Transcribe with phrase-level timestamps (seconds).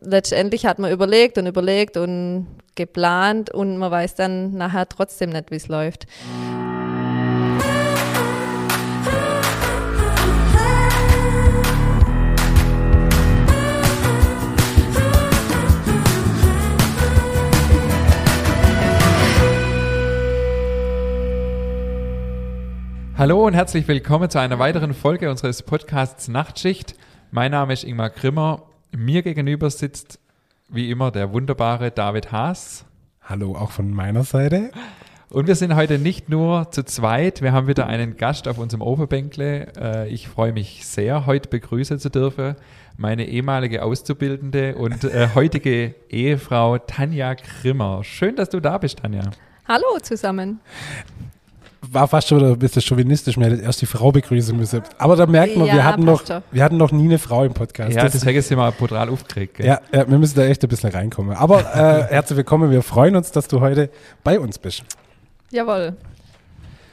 [0.00, 5.50] letztendlich hat man überlegt und überlegt und geplant und man weiß dann nachher trotzdem nicht,
[5.50, 6.06] wie es läuft.
[23.16, 26.94] Hallo und herzlich willkommen zu einer weiteren Folge unseres Podcasts Nachtschicht.
[27.30, 28.69] Mein Name ist Ingmar Grimmer.
[28.96, 30.18] Mir gegenüber sitzt
[30.68, 32.84] wie immer der wunderbare David Haas.
[33.22, 34.72] Hallo auch von meiner Seite.
[35.30, 38.82] Und wir sind heute nicht nur zu zweit, wir haben wieder einen Gast auf unserem
[38.82, 39.68] Oberbänkle.
[39.76, 42.56] Äh, ich freue mich sehr, heute begrüßen zu dürfen
[42.96, 48.04] meine ehemalige Auszubildende und äh, heutige Ehefrau Tanja Grimmer.
[48.04, 49.22] Schön, dass du da bist, Tanja.
[49.66, 50.60] Hallo zusammen
[51.82, 54.82] war fast schon wieder ein bisschen chauvinistisch, man hätte erst die Frau begrüßen müssen.
[54.98, 57.54] Aber da merkt man, ja, wir, hatten noch, wir hatten noch nie eine Frau im
[57.54, 57.94] Podcast.
[57.94, 59.58] Ja, das, deswegen sind wir brutal aufgeregt.
[59.58, 61.36] Ja, ja, wir müssen da echt ein bisschen reinkommen.
[61.36, 63.90] Aber äh, herzlich willkommen, wir freuen uns, dass du heute
[64.22, 64.82] bei uns bist.
[65.50, 65.96] Jawohl.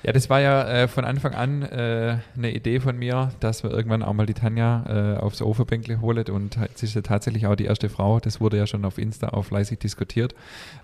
[0.04, 3.72] Ja, das war ja äh, von Anfang an äh, eine Idee von mir, dass wir
[3.72, 7.56] irgendwann auch mal die Tanja äh, aufs Ofenbänkle holen und sie ist ja tatsächlich auch
[7.56, 8.20] die erste Frau.
[8.20, 10.36] Das wurde ja schon auf Insta auch fleißig diskutiert.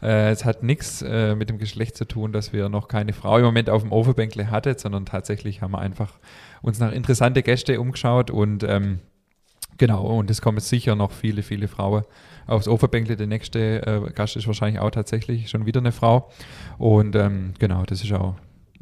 [0.02, 3.38] Äh, es hat nichts äh, mit dem Geschlecht zu tun, dass wir noch keine Frau
[3.38, 6.14] im Moment auf dem Ofenbänkle hatten, sondern tatsächlich haben wir einfach
[6.62, 9.00] uns nach interessante Gäste umgeschaut und ähm,
[9.78, 12.04] genau, und es kommen sicher noch viele, viele Frauen
[12.48, 13.16] aufs Ofenbänkle.
[13.16, 16.30] Der nächste äh, Gast ist wahrscheinlich auch tatsächlich schon wieder eine Frau.
[16.78, 18.36] Und ähm, genau, das ist auch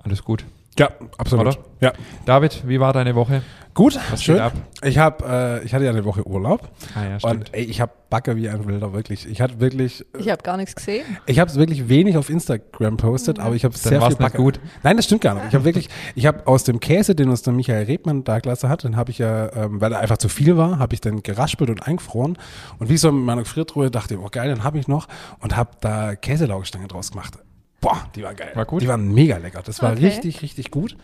[0.04, 0.46] alles gut.
[0.80, 1.48] Ja, absolut.
[1.48, 1.58] Oder?
[1.82, 1.94] Ja.
[2.26, 3.42] David, wie war deine Woche?
[3.74, 4.42] Gut, Was schön.
[4.84, 6.70] Ich, hab, äh, ich hatte ja eine Woche Urlaub.
[6.94, 7.36] Ah, ja, stimmt.
[7.36, 9.26] Und ey, ich habe Backe wie ein Wilder, wirklich.
[9.30, 10.06] Ich hatte wirklich.
[10.18, 11.06] Ich habe gar nichts gesehen.
[11.26, 13.44] Ich habe es wirklich wenig auf Instagram postet, mhm.
[13.44, 14.38] aber ich habe sehr viel Backe.
[14.38, 14.60] gut.
[14.84, 15.46] Nein, das stimmt gar nicht.
[15.48, 18.68] Ich habe wirklich, ich habe aus dem Käse, den uns der Michael Rebmann da klasse
[18.68, 21.24] hat, den habe ich ja, ähm, weil er einfach zu viel war, habe ich dann
[21.24, 22.38] geraspelt und eingefroren.
[22.80, 25.08] Und wie so in meiner Gefriertruhe dachte ich, oh geil, den habe ich noch
[25.40, 27.38] und habe da Käselaugestange draus gemacht.
[27.82, 28.52] Boah, die war geil.
[28.54, 28.84] War gut?
[28.84, 29.64] Die waren mega lecker.
[29.64, 30.06] Das war okay.
[30.06, 30.96] richtig, richtig gut.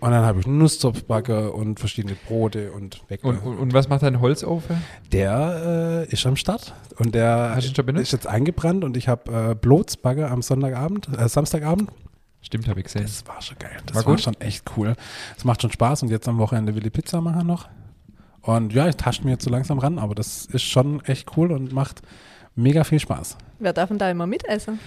[0.00, 3.28] Und dann habe ich Nusszopfbacke und verschiedene Brote und Bäcker.
[3.28, 4.82] Und, und, und, was macht dein Holzofen?
[5.12, 10.28] Der äh, ist am Start und der ist jetzt eingebrannt und ich habe äh, Blotsbacke
[10.28, 11.90] am Sonntagabend, äh, Samstagabend.
[12.42, 13.02] Stimmt, habe ich gesehen.
[13.02, 13.76] Das war schon geil.
[13.86, 14.94] Das war, war schon echt cool.
[15.36, 17.68] Es macht schon Spaß und jetzt am Wochenende will ich Pizza machen noch.
[18.42, 21.50] Und ja, ich tasche mir jetzt so langsam ran, aber das ist schon echt cool
[21.50, 22.02] und macht
[22.54, 23.36] mega viel Spaß.
[23.58, 24.78] Wer darf denn da immer mitessen?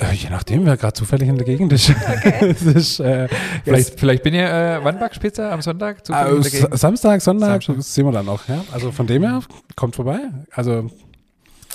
[0.00, 1.90] Äh, je nachdem, wer gerade zufällig in der Gegend ist.
[2.08, 2.54] Okay.
[2.74, 3.28] ist äh,
[3.64, 4.80] vielleicht, vielleicht bin ich, äh,
[5.20, 5.98] Pizza am Sonntag?
[6.08, 6.42] Äh,
[6.76, 8.48] Samstag, Sonntag, Samstag, sehen wir dann noch.
[8.48, 8.64] Ja?
[8.72, 9.40] Also von dem her,
[9.76, 10.18] kommt vorbei.
[10.52, 10.90] Also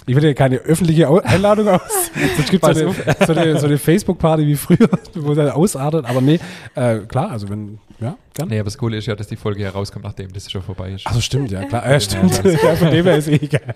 [0.05, 1.81] ich will ja keine öffentliche Einladung aus.
[2.39, 2.93] Es gibt so eine,
[3.25, 6.05] so eine, so eine Facebook-Party wie früher, wo das ausartet.
[6.05, 6.39] Aber nee,
[6.75, 8.49] äh, klar, also wenn, ja, gern.
[8.49, 11.07] Nee, aber das Coole ist ja, dass die Folge herauskommt, nachdem das schon vorbei ist.
[11.07, 11.89] Also stimmt, ja, klar.
[11.89, 12.41] Ja, stimmt.
[12.63, 13.75] Ja, von dem her ist eh egal.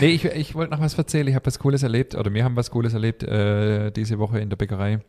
[0.00, 1.26] Nee, ich, ich wollte noch was erzählen.
[1.26, 4.50] Ich habe was Cooles erlebt, oder wir haben was Cooles erlebt äh, diese Woche in
[4.50, 5.00] der Bäckerei.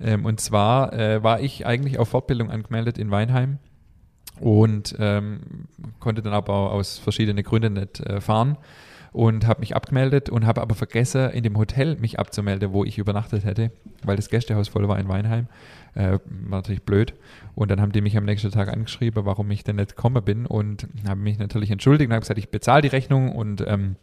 [0.00, 3.58] Ähm, und zwar äh, war ich eigentlich auf Fortbildung angemeldet in Weinheim
[4.40, 5.40] und ähm,
[5.98, 8.56] konnte dann aber aus verschiedenen Gründen nicht äh, fahren
[9.18, 12.98] und habe mich abgemeldet und habe aber vergessen, in dem Hotel mich abzumelden, wo ich
[12.98, 13.72] übernachtet hätte,
[14.04, 15.48] weil das Gästehaus voll war in Weinheim.
[15.96, 17.14] Äh, war natürlich blöd.
[17.56, 20.46] Und dann haben die mich am nächsten Tag angeschrieben, warum ich denn nicht gekommen bin
[20.46, 23.96] und haben mich natürlich entschuldigt und haben gesagt, ich bezahle die Rechnung und ähm,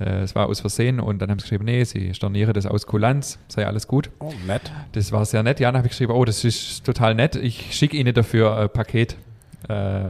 [0.00, 2.88] äh, es war aus Versehen und dann haben sie geschrieben, nee, sie stornieren das aus
[2.88, 4.10] Kulanz, sei alles gut.
[4.18, 4.72] Oh, nett.
[4.90, 5.60] Das war sehr nett.
[5.60, 7.36] Ja, dann habe ich geschrieben, oh, das ist total nett.
[7.36, 9.16] Ich schicke Ihnen dafür ein Paket.
[9.68, 10.06] Äh,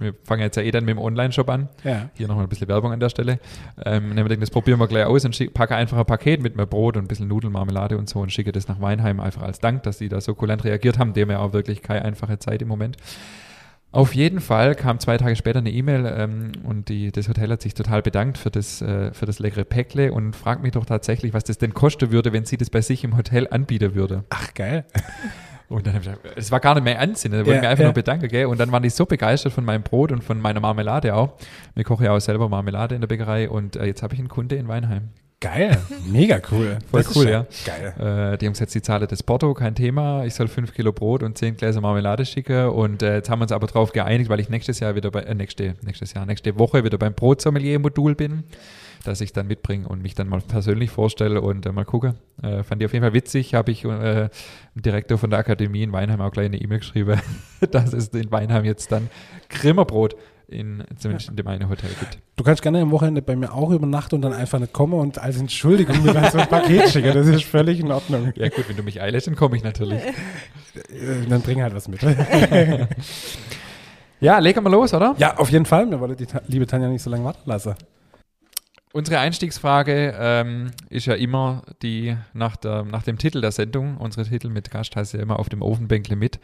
[0.00, 1.68] wir fangen jetzt ja eh dann mit dem Online-Shop an.
[1.84, 2.10] Ja.
[2.14, 3.38] Hier nochmal ein bisschen Werbung an der Stelle.
[3.84, 6.66] Ähm, dann das probieren wir gleich aus und schick, packe einfach ein Paket mit mehr
[6.66, 9.82] Brot und ein bisschen Nudelmarmelade und so und schicke das nach Weinheim einfach als Dank,
[9.82, 11.12] dass die da so kulant reagiert haben.
[11.12, 12.96] Dem ja auch wirklich keine einfache Zeit im Moment.
[13.92, 17.60] Auf jeden Fall kam zwei Tage später eine E-Mail ähm, und die, das Hotel hat
[17.60, 21.34] sich total bedankt für das, äh, für das leckere Päckle und fragt mich doch tatsächlich,
[21.34, 24.24] was das denn kosten würde, wenn sie das bei sich im Hotel anbieten würde.
[24.30, 24.84] Ach, geil.
[25.70, 27.68] Und dann habe ich gesagt, es war gar nicht mehr Anziehen, da wollte ich mich
[27.68, 27.86] einfach ja.
[27.86, 28.46] nur bedanken, gell?
[28.46, 31.34] Und dann waren die so begeistert von meinem Brot und von meiner Marmelade auch.
[31.76, 34.28] Wir kochen ja auch selber Marmelade in der Bäckerei und äh, jetzt habe ich einen
[34.28, 35.10] Kunde in Weinheim.
[35.38, 36.78] Geil, mega cool.
[36.90, 37.46] Voll das cool, ja.
[37.64, 38.32] Geil.
[38.34, 40.24] Äh, die haben gesagt, sie zahlen das Porto, kein Thema.
[40.24, 42.70] Ich soll fünf Kilo Brot und zehn Gläser Marmelade schicken.
[42.70, 45.20] Und äh, jetzt haben wir uns aber darauf geeinigt, weil ich nächstes Jahr wieder bei,
[45.20, 48.42] äh, nächste, nächstes Jahr, nächste Woche wieder beim Brotsommelier-Modul bin
[49.10, 52.14] dass ich dann mitbringe und mich dann mal persönlich vorstelle und äh, mal gucke.
[52.42, 53.54] Äh, fand ich auf jeden Fall witzig.
[53.54, 54.28] Habe ich äh,
[54.76, 57.20] dem Direktor von der Akademie in Weinheim auch gleich eine E-Mail geschrieben,
[57.72, 59.10] dass es in Weinheim jetzt dann
[59.48, 60.14] Grimmerbrot
[60.46, 62.18] in, zumindest in dem einen Hotel gibt.
[62.36, 65.18] Du kannst gerne am Wochenende bei mir auch übernachten und dann einfach nicht kommen und
[65.18, 67.12] als Entschuldigung mir dann so ein Paket schicken.
[67.12, 68.32] Das ist völlig in Ordnung.
[68.36, 70.04] Ja gut, wenn du mich einlädst, dann komme ich natürlich.
[70.04, 72.00] Äh, dann bring halt was mit.
[74.20, 75.16] ja, legen wir los, oder?
[75.18, 75.86] Ja, auf jeden Fall.
[75.86, 77.74] Mir wollte die liebe Tanja nicht so lange warten lassen.
[78.92, 83.96] Unsere Einstiegsfrage ähm, ist ja immer die nach, der, nach dem Titel der Sendung.
[83.98, 86.40] Unsere Titel mit Gast heißt ja immer auf dem Ofenbänkle mit.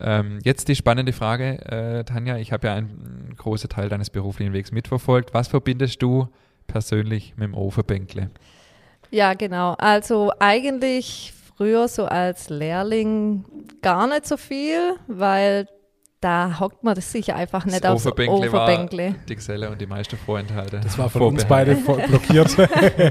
[0.00, 2.36] Ähm, jetzt die spannende Frage, äh, Tanja.
[2.36, 5.34] Ich habe ja einen großen Teil deines beruflichen Wegs mitverfolgt.
[5.34, 6.28] Was verbindest du
[6.68, 8.30] persönlich mit dem Ofenbänkle?
[9.10, 9.72] Ja, genau.
[9.72, 13.44] Also eigentlich früher so als Lehrling
[13.82, 15.66] gar nicht so viel, weil
[16.20, 19.06] da hockt man das sicher einfach nicht das aufs Overbänkle Overbänkle.
[19.08, 20.80] War die Geselle und die meisten Vorenthalte.
[20.82, 22.56] Das war von uns beide blockiert.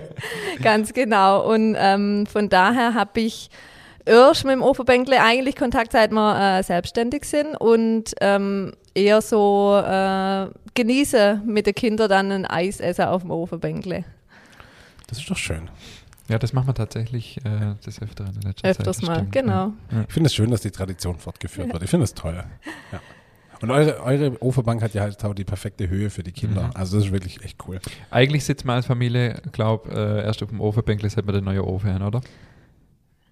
[0.62, 1.52] Ganz genau.
[1.52, 3.50] Und ähm, von daher habe ich
[4.06, 9.82] erst mit dem Overbänkle eigentlich Kontakt, seit wir äh, selbstständig sind und ähm, eher so
[9.84, 14.06] äh, genieße mit den Kindern dann ein Eis essen auf dem Overbänkle.
[15.08, 15.70] Das ist doch schön.
[16.30, 19.08] Ja, das machen wir tatsächlich äh, des Öfteren in letzter Öfters Zeit.
[19.08, 19.74] mal, stimmt, genau.
[19.92, 20.06] Ja.
[20.08, 21.84] Ich finde es schön, dass die Tradition fortgeführt wird.
[21.84, 22.44] Ich finde es toll.
[22.92, 23.00] Ja.
[23.62, 26.64] Und eure, eure Oferbank hat ja halt auch die perfekte Höhe für die Kinder.
[26.64, 26.72] Mhm.
[26.76, 27.80] Also das ist wirklich echt cool.
[28.10, 31.60] Eigentlich sitzt man als Familie, glaube äh, erst auf dem Ofenbänkle, seit man den neuen
[31.60, 32.22] Ofen haben, oder?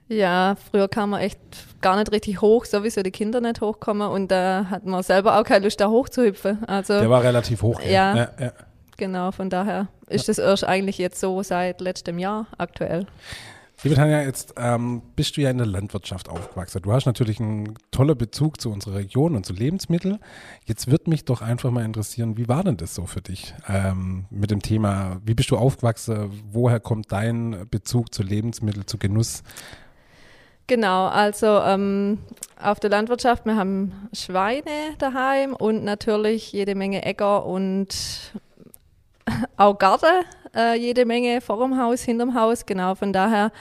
[0.09, 1.39] Ja, früher kam man echt
[1.81, 5.43] gar nicht richtig hoch, sowieso die Kinder nicht hochkommen und da hat man selber auch
[5.43, 6.63] keine Lust, da hochzuhüpfen.
[6.65, 7.81] Also, Der war relativ hoch.
[7.81, 8.51] Ja, ja, ja.
[8.97, 13.07] Genau, von daher ist das erst eigentlich jetzt so seit letztem Jahr aktuell.
[13.83, 16.81] Liebe Tanja, jetzt ähm, bist du ja in der Landwirtschaft aufgewachsen.
[16.81, 20.17] Du hast natürlich einen tollen Bezug zu unserer Region und zu Lebensmitteln.
[20.65, 24.25] Jetzt wird mich doch einfach mal interessieren, wie war denn das so für dich ähm,
[24.31, 26.31] mit dem Thema, wie bist du aufgewachsen?
[26.51, 29.43] Woher kommt dein Bezug zu Lebensmitteln, zu Genuss?
[30.65, 32.17] Genau, also ähm,
[32.59, 38.33] auf der Landwirtschaft, wir haben Schweine daheim und natürlich jede Menge Äcker und
[39.57, 40.25] auch Garten,
[40.55, 42.65] äh, jede Menge vor dem Haus, hinterm Haus.
[42.65, 43.51] Genau, von daher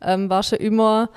[0.00, 1.10] ähm, war schon immer,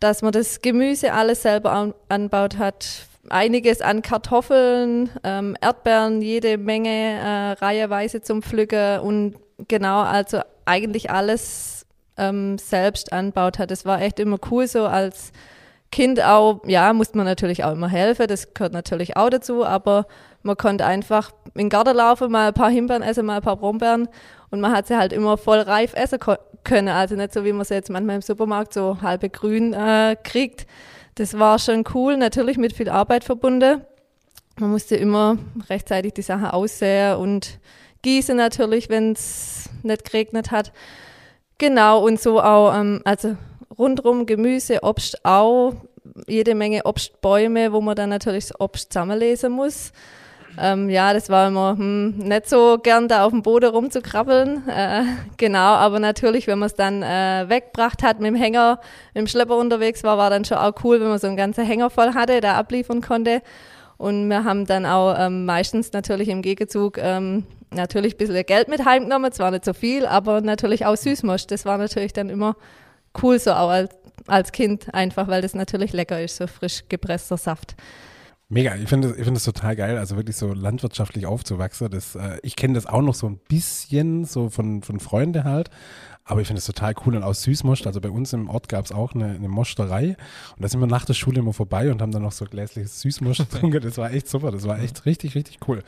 [0.00, 3.06] dass man das Gemüse alles selber an, anbaut hat.
[3.30, 9.34] Einiges an Kartoffeln, ähm, Erdbeeren, jede Menge äh, reiheweise zum Pflücken und
[9.68, 11.86] genau, also eigentlich alles
[12.16, 13.70] ähm, selbst anbaut hat.
[13.70, 15.32] Das war echt immer cool so als
[15.90, 20.06] Kind auch, ja, musste man natürlich auch immer helfen, das gehört natürlich auch dazu, aber
[20.42, 23.56] man konnte einfach in den Garten laufen, mal ein paar Himbeeren essen, mal ein paar
[23.56, 24.08] Brombeeren
[24.50, 26.18] und man hat sie halt immer voll reif essen
[26.64, 26.88] können.
[26.88, 30.66] Also nicht so, wie man sie jetzt manchmal im Supermarkt so halbe grün äh, kriegt.
[31.14, 33.82] Das war schon cool, natürlich mit viel Arbeit verbunden.
[34.60, 35.38] Man musste immer
[35.68, 37.58] rechtzeitig die Sache aussehen und
[38.02, 40.72] gießen natürlich, wenn es nicht geregnet hat.
[41.58, 43.36] Genau, und so auch, ähm, also
[43.76, 45.74] rundrum Gemüse, Obst auch,
[46.26, 49.92] jede Menge Obstbäume, wo man dann natürlich das Obst zusammenlesen muss.
[50.60, 54.68] Ähm, ja, das war immer hm, nicht so gern, da auf dem Boden rumzukrabbeln.
[54.68, 55.02] Äh,
[55.36, 58.80] genau, aber natürlich, wenn man es dann äh, weggebracht hat mit dem Hänger,
[59.14, 61.64] mit dem Schlepper unterwegs war, war dann schon auch cool, wenn man so einen ganzen
[61.64, 63.42] Hänger voll hatte, da abliefern konnte.
[63.98, 68.68] Und wir haben dann auch ähm, meistens natürlich im Gegenzug ähm, natürlich ein bisschen Geld
[68.68, 71.50] mit heimgenommen, zwar nicht so viel, aber natürlich auch Süßmost.
[71.50, 72.56] Das war natürlich dann immer
[73.22, 73.90] cool so auch als,
[74.26, 77.76] als Kind einfach, weil das natürlich lecker ist, so frisch gepresster Saft.
[78.50, 81.90] Mega, ich finde ich find das total geil, also wirklich so landwirtschaftlich aufzuwachsen.
[81.90, 85.68] Das, äh, ich kenne das auch noch so ein bisschen, so von, von Freunden halt.
[86.24, 87.86] Aber ich finde es total cool und auch Süßmost.
[87.86, 90.16] Also bei uns im Ort gab es auch eine, eine Mosterei
[90.56, 93.00] und da sind wir nach der Schule immer vorbei und haben dann noch so gläsliches
[93.02, 93.82] Süßmost getrunken.
[93.82, 95.82] Das war echt super, das war echt richtig, richtig cool.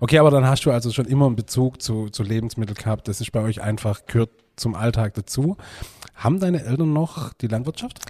[0.00, 3.08] Okay, aber dann hast du also schon immer einen Bezug zu, zu Lebensmitteln gehabt.
[3.08, 5.56] Das ist bei euch einfach, gehört zum Alltag dazu.
[6.14, 8.00] Haben deine Eltern noch die Landwirtschaft?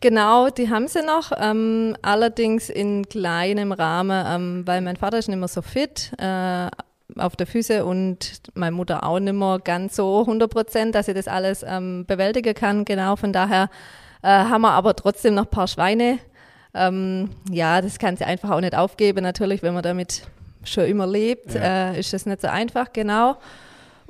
[0.00, 5.28] Genau, die haben sie noch, ähm, allerdings in kleinem Rahmen, ähm, weil mein Vater ist
[5.28, 6.68] nicht mehr so fit äh,
[7.16, 11.14] auf der Füße und meine Mutter auch nicht mehr ganz so 100 Prozent, dass sie
[11.14, 12.84] das alles ähm, bewältigen kann.
[12.84, 13.70] Genau, von daher
[14.22, 16.18] äh, haben wir aber trotzdem noch ein paar Schweine.
[16.74, 19.22] Ähm, ja, das kann sie einfach auch nicht aufgeben.
[19.22, 20.22] Natürlich, wenn man damit
[20.64, 21.92] schon immer lebt, ja.
[21.92, 23.36] äh, ist das nicht so einfach, genau.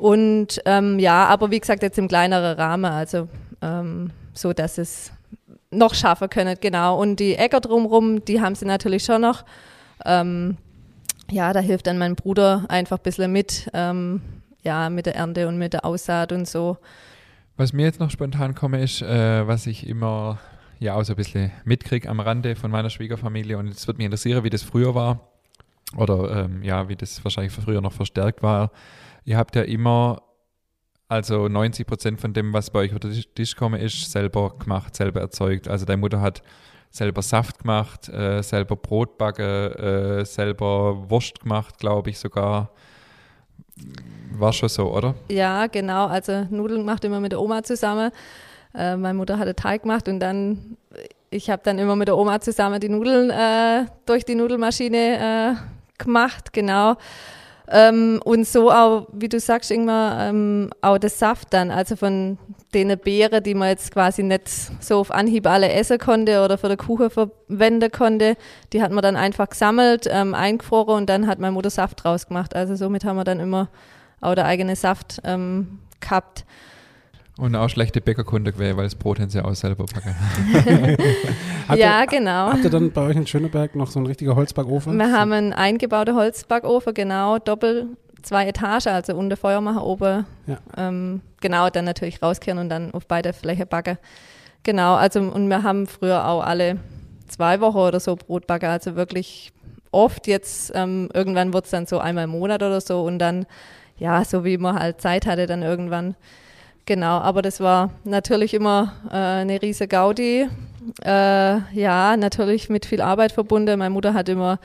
[0.03, 3.29] Und ähm, ja, aber wie gesagt, jetzt im kleineren Rahmen, also
[3.61, 5.13] ähm, so, dass es
[5.71, 7.01] noch schaffen können, genau.
[7.01, 9.45] Und die Äcker drumherum, die haben sie natürlich schon noch.
[10.05, 10.57] Ähm,
[11.31, 14.21] ja, da hilft dann mein Bruder einfach ein bisschen mit, ähm,
[14.65, 16.79] ja, mit der Ernte und mit der Aussaat und so.
[17.57, 20.41] Was mir jetzt noch spontan komme, ist, äh, was ich immer
[20.81, 24.07] ja auch so ein bisschen mitkriege am Rande von meiner Schwiegerfamilie und es wird mich
[24.07, 25.29] interessieren, wie das früher war
[25.97, 28.73] oder ähm, ja, wie das wahrscheinlich früher noch verstärkt war.
[29.25, 30.23] Ihr habt ja immer
[31.13, 34.97] also 90 Prozent von dem, was bei euch unter den Tisch komme, ist selber gemacht,
[34.97, 35.69] selber erzeugt.
[35.69, 36.43] Also deine Mutter hat
[36.91, 42.71] selber Saft gemacht, äh, selber Brot backen, äh, selber Wurst gemacht, glaube ich sogar.
[44.33, 45.15] War schon so, oder?
[45.31, 46.07] Ja, genau.
[46.07, 48.11] Also Nudeln gemacht immer mit der Oma zusammen.
[48.75, 50.79] Äh, meine Mutter hatte Teig gemacht und dann,
[51.29, 56.03] ich habe dann immer mit der Oma zusammen die Nudeln äh, durch die Nudelmaschine äh,
[56.03, 56.97] gemacht, genau.
[57.75, 62.37] Ähm, und so auch, wie du sagst, irgendwann ähm, auch der Saft dann, also von
[62.75, 64.49] den Beeren, die man jetzt quasi nicht
[64.81, 68.37] so auf Anhieb alle essen konnte oder für den Kuchen verwenden konnte,
[68.75, 72.27] die hat man dann einfach gesammelt, ähm, eingefroren und dann hat meine Mutter Saft draus
[72.27, 72.55] gemacht.
[72.55, 73.71] Also somit haben wir dann immer
[74.21, 76.45] auch der eigene Saft ähm, gehabt.
[77.39, 80.15] Und auch schlechte Bäckerkunde gewesen, weil das Brot haben sie auch selber packen.
[81.75, 82.53] ja, ihr, genau.
[82.53, 84.97] Habt ihr dann bei euch in Schöneberg noch so einen richtigen Holzbackofen?
[84.99, 87.87] Wir haben einen eingebauten Holzbackofen, genau, doppelt
[88.23, 90.27] zwei Etagen, also unter Feuer machen, oben.
[90.47, 90.59] Ja.
[90.77, 93.99] Ähm, genau, dann natürlich rauskehren und dann auf beide Flächen backen.
[94.63, 96.79] Genau, also und wir haben früher auch alle
[97.29, 99.53] zwei Wochen oder so Brot backen, also wirklich
[99.91, 103.47] oft jetzt, ähm, irgendwann wird es dann so einmal im Monat oder so und dann,
[103.99, 106.15] ja, so wie man halt Zeit hatte, dann irgendwann.
[106.85, 110.49] Genau, aber das war natürlich immer äh, eine riesige Gaudi.
[111.05, 113.79] Äh, ja, natürlich mit viel Arbeit verbunden.
[113.79, 114.59] Meine Mutter hat immer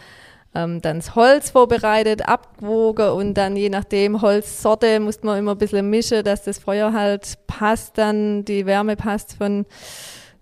[0.55, 5.57] ähm, dann das Holz vorbereitet, abgewogen und dann je nachdem Holzsorte musste man immer ein
[5.59, 9.65] bisschen mischen, dass das Feuer halt passt, dann die Wärme passt von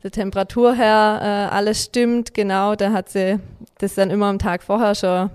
[0.03, 2.33] der Temperatur her, äh, alles stimmt.
[2.33, 3.39] Genau, da hat sie
[3.79, 5.29] das dann immer am Tag vorher schon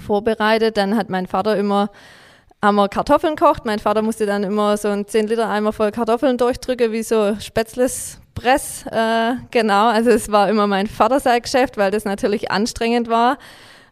[0.00, 0.76] vorbereitet.
[0.76, 1.90] Dann hat mein Vater immer
[2.62, 3.64] haben wir Kartoffeln kocht.
[3.64, 7.36] Mein Vater musste dann immer so einen 10 Liter Eimer voll Kartoffeln durchdrücken, wie so
[7.40, 8.86] Spätzles Press.
[8.86, 13.38] Äh, genau, also es war immer mein Vater sein Geschäft, weil das natürlich anstrengend war.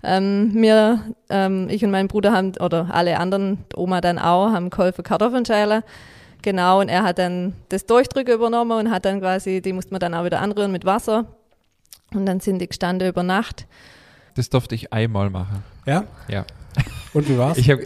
[0.02, 4.70] Ähm, mir, ähm, ich und mein Bruder haben, oder alle anderen, Oma dann auch, haben
[4.70, 5.82] geholfen Kartoffeln schälen.
[6.42, 10.00] Genau, und er hat dann das Durchdrücken übernommen und hat dann quasi, die musste man
[10.00, 11.26] dann auch wieder anrühren mit Wasser.
[12.14, 13.66] Und dann sind die gestanden über Nacht.
[14.36, 15.62] Das durfte ich einmal machen.
[15.84, 16.04] Ja?
[16.28, 16.46] Ja.
[17.12, 17.58] Und wie war's?
[17.58, 17.84] Ich habe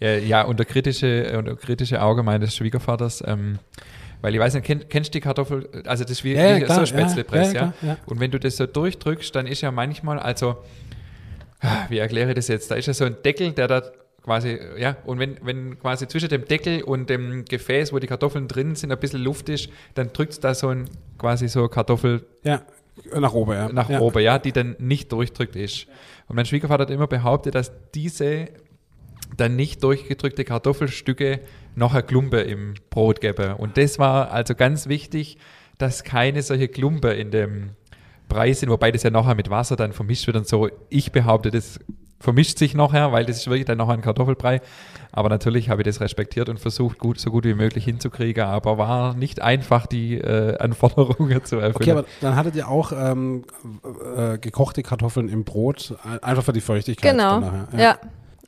[0.00, 3.58] ja unter kritische, unter kritische Auge meines Schwiegervaters, ähm,
[4.20, 6.62] weil ich weiß nicht, kenn, kennst du die Kartoffel, also das ist wie, Ja, wie
[6.62, 7.96] klar, so Spätzlepress, ja, ja.
[8.06, 10.58] Und wenn du das so durchdrückst, dann ist ja manchmal, also,
[11.88, 12.70] wie erkläre ich das jetzt?
[12.70, 13.82] Da ist ja so ein Deckel, der da
[14.22, 18.48] quasi, ja, und wenn, wenn quasi zwischen dem Deckel und dem Gefäß, wo die Kartoffeln
[18.48, 20.84] drin sind, ein bisschen Luft ist, dann drückt da so ein
[21.16, 22.62] quasi so Kartoffel ja,
[23.18, 23.72] nach oben, ja.
[23.72, 25.86] nach oben, ja, die dann nicht durchdrückt ist.
[26.28, 28.48] Und mein Schwiegervater hat immer behauptet, dass diese
[29.36, 31.40] dann nicht durchgedrückte Kartoffelstücke
[31.74, 33.56] noch eine Klumpe im Brot gäbe.
[33.56, 35.38] Und das war also ganz wichtig,
[35.78, 37.70] dass keine solche Klumpe in dem
[38.28, 40.68] Brei sind, wobei das ja nachher mit Wasser dann vermischt wird und so.
[40.90, 41.78] Ich behaupte, das
[42.20, 44.60] vermischt sich nachher, weil das ist wirklich dann noch ein Kartoffelbrei.
[45.12, 48.76] Aber natürlich habe ich das respektiert und versucht, gut, so gut wie möglich hinzukriegen, aber
[48.76, 51.76] war nicht einfach, die äh, Anforderungen zu erfüllen.
[51.76, 53.44] Okay, aber dann hattet ihr auch ähm,
[54.16, 57.12] äh, gekochte Kartoffeln im Brot, einfach für die Feuchtigkeit.
[57.12, 57.68] Genau, ja.
[57.76, 57.98] ja.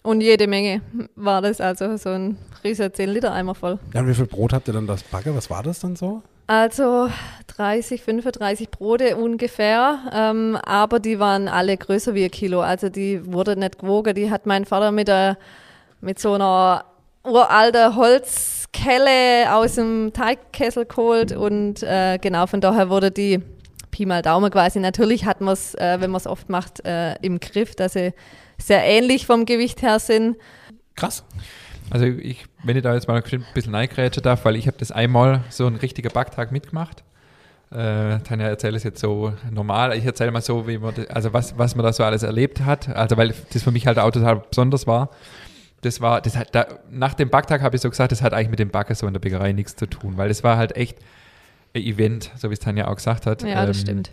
[0.03, 0.81] Und jede Menge
[1.15, 3.79] war das, also so ein riesiger 10 Liter Eimer voll.
[3.93, 5.35] Ja, und wie viel Brot habt ihr dann das Backe?
[5.35, 6.23] Was war das dann so?
[6.47, 7.09] Also
[7.47, 12.61] 30, 35 Brote ungefähr, ähm, aber die waren alle größer wie ein Kilo.
[12.61, 14.15] Also die wurde nicht gewogen.
[14.15, 15.37] Die hat mein Vater mit, der,
[16.01, 16.87] mit so einer
[17.23, 23.41] uralten Holzkelle aus dem Teigkessel geholt und äh, genau von daher wurde die
[23.91, 24.81] Pi mal Daumen quasi.
[24.81, 28.13] Natürlich hat man es, äh, wenn man es oft macht, äh, im Griff, dass sie
[28.61, 30.37] sehr ähnlich vom Gewicht her sind.
[30.97, 31.25] Krass.
[31.91, 34.93] Also ich, wenn ich da jetzt mal ein bisschen reingrätschen darf, weil ich habe das
[34.93, 37.03] einmal so einen richtigen Backtag mitgemacht.
[37.73, 39.97] Äh, Tanja erzählt es jetzt so normal.
[39.97, 42.61] Ich erzähle mal so, wie man, das, also was, was man da so alles erlebt
[42.65, 42.89] hat.
[42.89, 45.11] Also weil das für mich halt auch total besonders war.
[45.83, 48.51] Das war, das hat, da, nach dem Backtag habe ich so gesagt, das hat eigentlich
[48.51, 50.99] mit dem Backen so in der Bäckerei nichts zu tun, weil das war halt echt
[51.75, 53.43] ein Event, so wie es Tanja auch gesagt hat.
[53.43, 54.11] Ja, das Ähm, stimmt.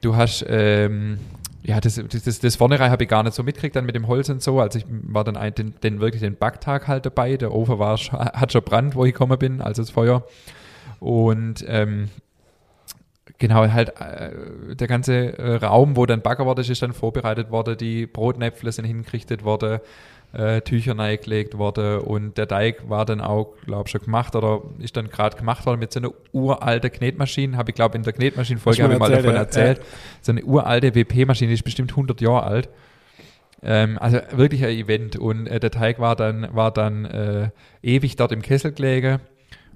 [0.00, 1.18] Du hast, ähm,
[1.66, 4.06] ja, das, das, das, das Vornherein habe ich gar nicht so mitgekriegt, dann mit dem
[4.06, 4.60] Holz und so.
[4.60, 7.36] Also ich war dann ein, den, den wirklich den Backtag halt dabei.
[7.38, 10.26] Der Ofen war, hat schon Brand, wo ich gekommen bin, also das Feuer.
[11.00, 12.10] Und ähm,
[13.38, 17.76] genau, halt äh, der ganze äh, Raum, wo dann Backer wurde, ist dann vorbereitet worden.
[17.76, 19.80] Die Brotnäpfle sind hingerichtet worden,
[20.32, 24.62] äh, Tücher reingelegt worden und der Teig war dann auch, glaube ich, schon gemacht oder
[24.78, 27.56] ist dann gerade gemacht worden mit so einer uralten Knetmaschine.
[27.56, 29.88] Habe ich, glaube in der Knetmaschinenfolge habe ich mal davon erzählt, erzählt.
[30.22, 32.68] So eine uralte WP-Maschine, die ist bestimmt 100 Jahre alt.
[33.62, 37.50] Ähm, also wirklich ein Event und äh, der Teig war dann, war dann äh,
[37.82, 39.20] ewig dort im Kessel gelegen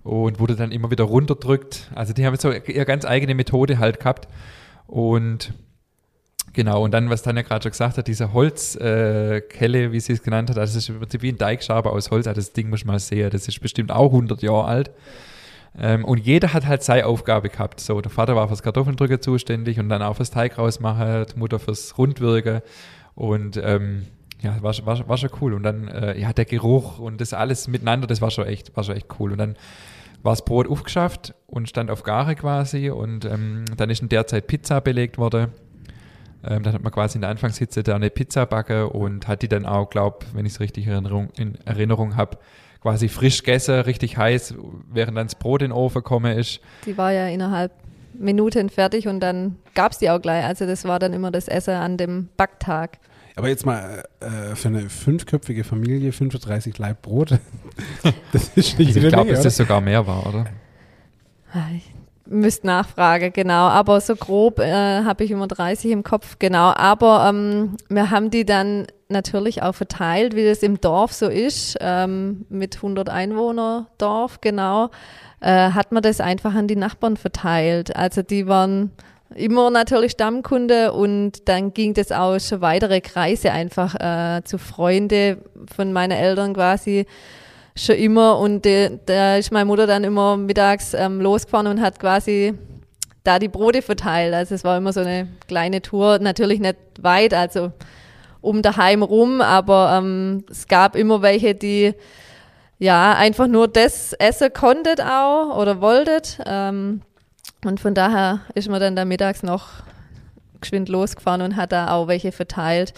[0.02, 1.90] und wurde dann immer wieder runterdrückt.
[1.94, 4.28] Also die haben so ihre ganz eigene Methode halt gehabt
[4.86, 5.52] und
[6.54, 10.22] Genau, und dann, was Tanja gerade schon gesagt hat, diese Holzkelle, äh, wie sie es
[10.22, 12.70] genannt hat, also das ist im Prinzip wie ein Teigschaber aus Holz, also das Ding
[12.70, 14.90] muss man mal sehen, das ist bestimmt auch 100 Jahre alt.
[15.78, 17.80] Ähm, und jeder hat halt seine Aufgabe gehabt.
[17.80, 21.58] So, der Vater war fürs Kartoffeldrücken zuständig und dann auch fürs Teig rausmachen, die Mutter
[21.58, 22.62] fürs Rundwirken.
[23.14, 24.06] Und ähm,
[24.40, 25.54] ja, war, war, war schon cool.
[25.54, 28.84] Und dann, äh, ja, der Geruch und das alles miteinander, das war schon echt, war
[28.84, 29.32] schon echt cool.
[29.32, 29.56] Und dann
[30.22, 32.90] war das Brot aufgeschafft und stand auf Gare quasi.
[32.90, 35.48] Und ähm, dann ist in der Zeit Pizza belegt worden.
[36.44, 39.48] Ähm, dann hat man quasi in der Anfangshitze da eine Pizza backe und hat die
[39.48, 42.38] dann auch, glaube wenn ich es richtig in Erinnerung, in Erinnerung habe,
[42.80, 44.54] quasi frisch gegessen, richtig heiß,
[44.88, 46.60] während dann das Brot in den Ofen gekommen ist.
[46.86, 47.72] Die war ja innerhalb
[48.14, 50.44] Minuten fertig und dann gab es die auch gleich.
[50.44, 52.98] Also das war dann immer das Essen an dem Backtag.
[53.38, 57.38] Aber jetzt mal äh, für eine fünfköpfige Familie 35 Laib Brot.
[58.32, 60.46] das ist nicht Also ich glaube, dass das sogar mehr war, oder?
[61.76, 61.94] Ich
[62.26, 63.68] müsste nachfragen, genau.
[63.68, 66.72] Aber so grob äh, habe ich immer 30 im Kopf, genau.
[66.74, 71.78] Aber ähm, wir haben die dann natürlich auch verteilt, wie das im Dorf so ist,
[71.80, 74.90] ähm, mit 100 Einwohner Dorf, genau,
[75.40, 77.94] äh, hat man das einfach an die Nachbarn verteilt.
[77.94, 78.90] Also die waren
[79.34, 85.38] immer natürlich Stammkunde und dann ging das auch schon weitere Kreise einfach äh, zu Freunde
[85.74, 87.06] von meinen Eltern quasi
[87.76, 92.00] schon immer und de, da ist meine Mutter dann immer mittags ähm, losgefahren und hat
[92.00, 92.54] quasi
[93.22, 94.34] da die Brote verteilt.
[94.34, 97.72] Also es war immer so eine kleine Tour, natürlich nicht weit, also
[98.40, 101.94] um daheim rum, aber ähm, es gab immer welche, die
[102.78, 106.38] ja einfach nur das essen konntet auch oder wolltet.
[106.46, 107.02] Ähm,
[107.64, 109.68] und von daher ist man dann da mittags noch
[110.60, 112.92] geschwind losgefahren und hat da auch welche verteilt.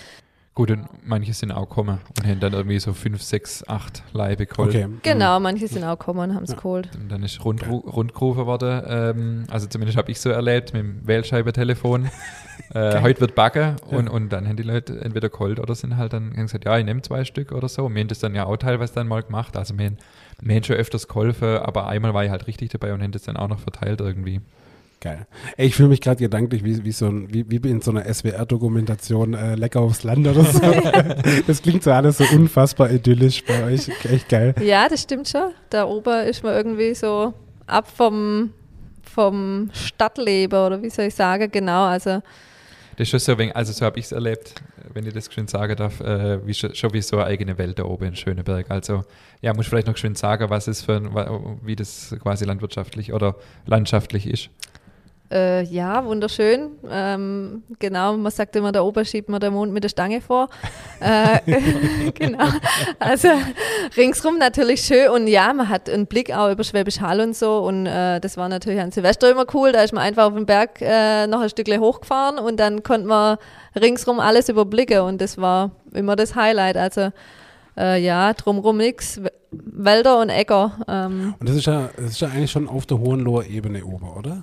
[0.55, 4.47] Gut, und manche sind auch gekommen und haben dann irgendwie so fünf, sechs, acht Leibe
[4.47, 4.71] geholt.
[4.71, 4.89] Okay.
[5.03, 6.57] Genau, manche sind auch gekommen und haben es Ja.
[6.57, 6.91] geholt.
[6.97, 11.07] Und dann ist rund, rundgerufen worden, ähm, also zumindest habe ich so erlebt, mit dem
[11.07, 12.11] Wählscheibentelefon.
[12.75, 16.13] äh, heute wird backen und, und dann haben die Leute entweder geholt oder sind halt
[16.13, 17.89] dann haben gesagt, ja, ich nehme zwei Stück oder so.
[17.89, 19.57] Wir haben das dann ja auch teilweise dann mal gemacht.
[19.57, 19.99] Also wir haben,
[20.43, 23.23] wir haben schon öfters geholfen, aber einmal war ich halt richtig dabei und haben das
[23.23, 24.41] dann auch noch verteilt irgendwie.
[25.01, 25.27] Geil.
[25.57, 28.05] Ey, ich fühle mich gerade gedanklich wie, wie, so ein, wie, wie in so einer
[28.13, 30.61] SWR-Dokumentation äh, Lecker aufs Land oder so.
[31.47, 33.89] das klingt so alles so unfassbar idyllisch bei euch.
[34.05, 34.55] Echt geil.
[34.63, 35.53] Ja, das stimmt schon.
[35.71, 37.33] Da oben ist man irgendwie so
[37.67, 38.53] ab vom,
[39.03, 41.85] vom Stadtleben oder wie soll ich sagen, genau.
[41.85, 42.21] Also
[43.01, 44.57] Das ist schon so, wenn, also so habe ich es erlebt,
[44.93, 47.85] wenn ich das schön sagen darf, äh, wie schon, wie so eine eigene Welt da
[47.85, 48.71] oben in Schöneberg.
[48.71, 49.05] Also
[49.41, 53.15] ja, muss ich vielleicht noch schön sagen, was ist für ein, wie das quasi landwirtschaftlich
[53.15, 54.51] oder landschaftlich ist.
[55.33, 56.73] Äh, ja, wunderschön.
[56.91, 60.49] Ähm, genau, man sagt immer, da oben schiebt man den Mond mit der Stange vor.
[61.01, 61.39] äh,
[62.15, 62.45] genau.
[62.99, 63.29] Also
[63.97, 67.59] ringsrum natürlich schön und ja, man hat einen Blick auch über Schwäbisch Hall und so
[67.59, 69.71] und äh, das war natürlich an Silvester immer cool.
[69.71, 73.07] Da ist man einfach auf den Berg äh, noch ein Stückchen hochgefahren und dann konnte
[73.07, 73.37] man
[73.81, 76.77] ringsrum alles überblicken und das war immer das Highlight.
[76.77, 77.11] Also
[77.79, 78.79] äh, ja, drumrum.
[78.81, 78.95] W-
[79.53, 80.73] Wälder und Äcker.
[80.89, 84.09] Ähm, Und das ist ja, das ist ja eigentlich schon auf der Hohenloher Ebene oben,
[84.11, 84.43] oder?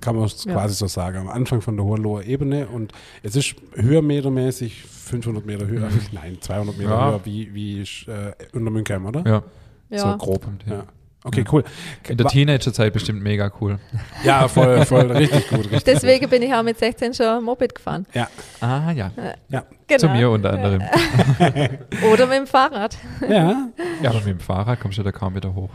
[0.00, 0.52] Kann man es Ja.
[0.52, 1.18] quasi so sagen.
[1.18, 2.92] Am Anfang von der Hohenloher Ebene und
[3.22, 7.10] es ist höhermetermäßig 500 Meter höher, nein, 200 Meter Ja.
[7.10, 9.22] höher wie, wie äh, unter Münkheim, oder?
[9.26, 9.42] Ja,
[9.90, 9.98] ja.
[9.98, 10.46] So grob.
[10.66, 10.84] Ja.
[11.24, 11.62] Okay, cool.
[12.08, 13.78] In der Teenagerzeit bestimmt mega cool.
[14.24, 15.60] Ja, voll, voll, richtig gut.
[15.70, 18.04] Richtig Deswegen bin ich auch mit 16 schon Moped gefahren.
[18.04, 18.14] Gut.
[18.14, 18.28] Ja,
[18.60, 19.10] Ah ja,
[19.48, 19.64] ja.
[19.86, 19.98] Genau.
[20.00, 20.82] zu mir unter anderem.
[22.12, 22.96] Oder mit dem Fahrrad.
[23.28, 23.68] Ja,
[24.02, 25.70] Ja, aber mit dem Fahrrad kommst du da kaum wieder hoch.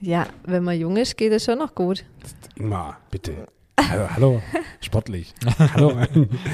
[0.00, 2.04] Ja, wenn man jung ist, geht es schon noch gut.
[2.56, 3.46] Ingmar, bitte.
[3.80, 4.42] Hallo, hallo.
[4.80, 5.34] sportlich.
[5.74, 5.92] Hallo.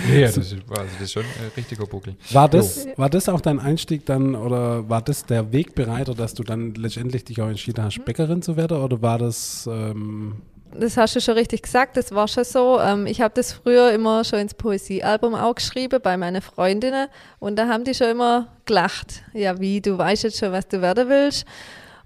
[0.09, 2.17] Nee, das ist, also das ist schon ein richtiger Buckel.
[2.33, 6.43] War das, war das auch dein Einstieg dann oder war das der Wegbereiter, dass du
[6.43, 10.43] dann letztendlich dich auch entschieden hast, Bäckerin zu werden oder war das ähm,
[10.79, 12.81] Das hast du schon richtig gesagt, das war schon so.
[12.81, 17.57] Ähm, ich habe das früher immer schon ins Poesiealbum auch geschrieben bei meinen Freundinnen und
[17.59, 19.23] da haben die schon immer gelacht.
[19.35, 21.45] Ja, wie, du weißt jetzt schon, was du werden willst.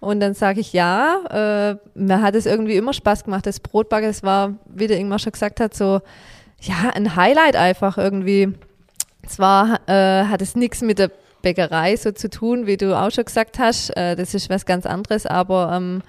[0.04, 3.46] Und dann sage ich ja, äh, mir hat es irgendwie immer Spaß gemacht.
[3.46, 6.00] Das Brotbacken, das war, wie der Ingmar schon gesagt hat, so,
[6.60, 8.52] ja, ein Highlight einfach irgendwie.
[9.26, 11.10] Zwar äh, hat es nichts mit der
[11.42, 13.90] Bäckerei so zu tun, wie du auch schon gesagt hast.
[13.96, 16.02] Äh, das ist was ganz anderes, aber ähm,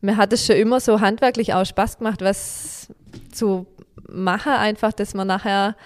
[0.00, 2.88] mir hat es schon immer so handwerklich auch Spaß gemacht, was
[3.32, 3.66] zu
[4.08, 5.76] machen, einfach, dass man nachher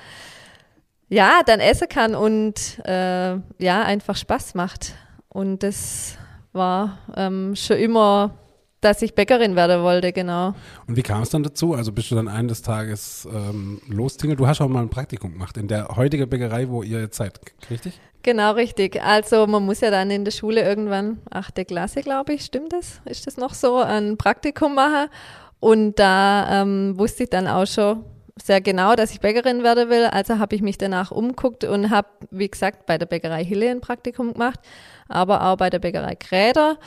[1.09, 4.95] ja dann essen kann und äh, ja einfach Spaß macht.
[5.29, 6.17] Und das
[6.53, 8.35] war ähm, schon immer,
[8.81, 10.55] dass ich Bäckerin werden wollte, genau.
[10.89, 11.75] und wie kam es dann dazu?
[11.75, 14.41] Also bist du dann eines Tages ähm, lostingelt?
[14.41, 17.41] Du hast auch mal ein Praktikum gemacht in der heutigen Bäckerei, wo ihr jetzt seid,
[17.71, 18.01] richtig?
[18.23, 19.03] Genau, richtig.
[19.03, 23.01] Also man muss ja dann in der Schule irgendwann, achte Klasse, glaube ich, stimmt das?
[23.05, 25.09] Ist das noch so, ein Praktikum machen?
[25.59, 28.05] Und da ähm, wusste ich dann auch schon
[28.37, 30.07] sehr genau, dass ich Bäckerin werden will.
[30.07, 33.81] Also habe ich mich danach umguckt und habe, wie gesagt, bei der Bäckerei Hille ein
[33.81, 34.61] Praktikum gemacht,
[35.09, 36.79] aber auch bei der Bäckerei Kräder.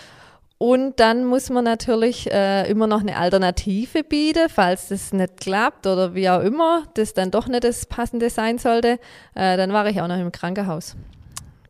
[0.58, 5.86] Und dann muss man natürlich äh, immer noch eine Alternative bieten, falls das nicht klappt
[5.86, 9.00] oder wie auch immer, das dann doch nicht das Passende sein sollte.
[9.36, 10.96] Äh, dann war ich auch noch im Krankenhaus.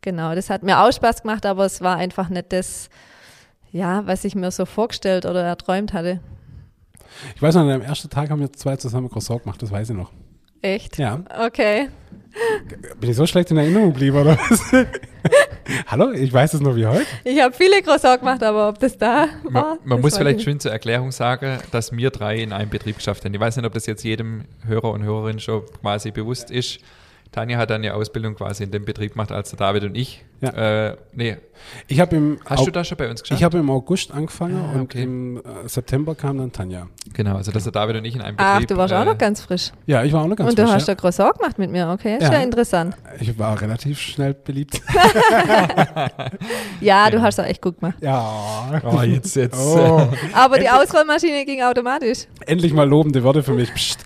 [0.02, 2.88] Genau, das hat mir auch Spaß gemacht, aber es war einfach nicht das,
[3.72, 6.20] ja, was ich mir so vorgestellt oder erträumt hatte.
[7.34, 9.90] Ich weiß noch, an dem ersten Tag haben wir zwei zusammen Croissant gemacht, das weiß
[9.90, 10.12] ich noch.
[10.62, 10.98] Echt?
[10.98, 11.22] Ja.
[11.46, 11.88] Okay.
[13.00, 14.60] Bin ich so schlecht in Erinnerung geblieben, oder was?
[15.86, 17.06] Hallo, ich weiß es nur wie heute.
[17.24, 19.50] Ich habe viele Croissants gemacht, aber ob das da war.
[19.50, 22.70] Man, man das muss vielleicht ich schön zur Erklärung sagen, dass wir drei in einem
[22.70, 23.32] Betrieb geschafft haben.
[23.34, 26.80] Ich weiß nicht, ob das jetzt jedem Hörer und Hörerin schon quasi bewusst ist.
[27.32, 30.24] Tanja hat dann eine Ausbildung quasi in dem Betrieb gemacht, als der David und ich.
[30.40, 30.88] Ja.
[30.90, 31.36] Äh, nee,
[31.88, 33.40] Ich habe im, hast Au- du da schon bei uns geschafft?
[33.40, 35.02] ich habe im August angefangen Ah, und okay.
[35.02, 36.88] im äh, September kam dann Tanja.
[37.14, 38.68] genau, also dass der David und ich in einem Ach, Betrieb.
[38.68, 39.72] du warst äh, auch noch ganz frisch.
[39.86, 40.94] Ja, ich war auch noch ganz Und du frisch, hast ja.
[40.94, 42.16] da Croissant gemacht mit mir, okay?
[42.18, 42.34] Ist Ja.
[42.34, 42.94] ja interessant.
[43.18, 44.80] Ich war relativ schnell beliebt.
[46.80, 47.22] Ja, du Ja.
[47.22, 47.96] hast auch echt gut gemacht.
[48.00, 48.80] ja.
[48.84, 49.58] Oh, jetzt, jetzt.
[49.58, 52.26] Oh, Aber die Ausrollmaschine ging automatisch.
[52.46, 53.72] endlich mal lobende Worte für mich.
[53.74, 54.04] Psst.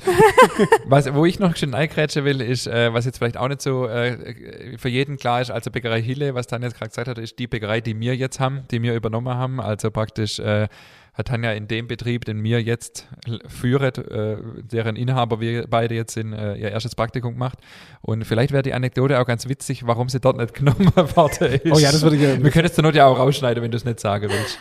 [0.87, 3.87] Was, wo ich noch schön eingrätschen will, ist, äh, was jetzt vielleicht auch nicht so
[3.87, 7.39] äh, für jeden klar ist, also Bäckerei Hille, was Tanja jetzt gerade gesagt hat, ist
[7.39, 9.61] die Bäckerei, die wir jetzt haben, die wir übernommen haben.
[9.61, 10.69] Also praktisch äh,
[11.15, 13.09] hat Tanja in dem Betrieb, den wir jetzt
[13.49, 17.59] führen, äh, deren Inhaber wir beide jetzt in äh, ihr erstes Praktikum gemacht.
[18.03, 21.67] Und vielleicht wäre die Anekdote auch ganz witzig, warum sie dort nicht genommen worden ist.
[21.73, 23.71] Oh ja, das würde ich gerne Wir können es zur Not ja auch rausschneiden, wenn
[23.71, 24.59] du es nicht sagen willst.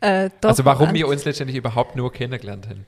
[0.00, 2.86] Äh, doch, also warum an- wir uns letztendlich überhaupt nur kennengelernt haben.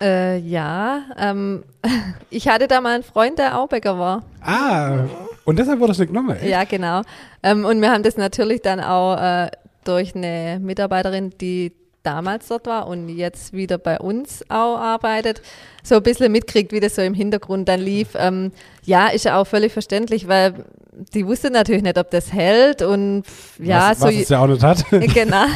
[0.00, 1.62] Äh, ja, ähm,
[2.30, 4.24] ich hatte da mal einen Freund, der auch Bäcker war.
[4.40, 5.04] Ah,
[5.44, 6.36] und deshalb wurde es nicht genommen.
[6.36, 6.46] echt?
[6.46, 7.02] Ja, genau.
[7.42, 9.50] Ähm, und wir haben das natürlich dann auch äh,
[9.84, 11.72] durch eine Mitarbeiterin, die
[12.04, 15.42] damals dort war und jetzt wieder bei uns auch arbeitet,
[15.82, 18.08] so ein bisschen mitkriegt, wie das so im Hintergrund dann lief.
[18.14, 18.52] Ähm,
[18.84, 20.64] ja, ist ja auch völlig verständlich, weil
[21.12, 23.24] die wusste natürlich nicht, ob das hält und
[23.58, 24.84] ja, was, so was es ja auch nicht hat.
[24.90, 25.46] genau.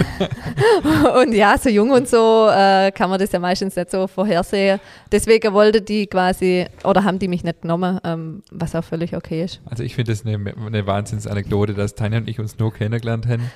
[1.22, 4.80] und ja, so jung und so äh, kann man das ja meistens nicht so vorhersehen.
[5.12, 9.44] Deswegen wollte die quasi, oder haben die mich nicht genommen, ähm, was auch völlig okay
[9.44, 9.60] ist.
[9.66, 13.50] Also ich finde das eine, eine Wahnsinnsanekdote, dass Tanja und ich uns nur kennengelernt haben,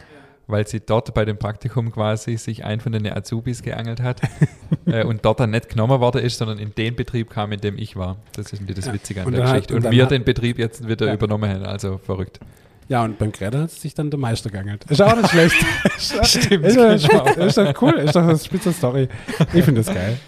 [0.47, 4.21] weil sie dort bei dem Praktikum quasi sich ein von den Azubis geangelt hat
[4.87, 7.79] äh, und dort dann nicht genommen worden ist, sondern in den Betrieb kam, in dem
[7.79, 8.17] ich war.
[8.35, 8.93] Das ist das Ja.
[8.93, 9.77] Witzige an Und der dann hat- Geschichte.
[9.77, 11.15] und Und wir den Betrieb jetzt wieder Ja.
[11.15, 12.41] übernommen haben, also verrückt.
[12.89, 14.85] Ja, und beim Greta hat sich dann der Meister geangelt.
[14.91, 15.55] Ist auch nicht schlecht.
[16.25, 17.93] Stimmt, ist, das ich ist doch cool.
[17.95, 19.09] Ist doch eine spitze Story.
[19.55, 20.19] Ich finde das geil.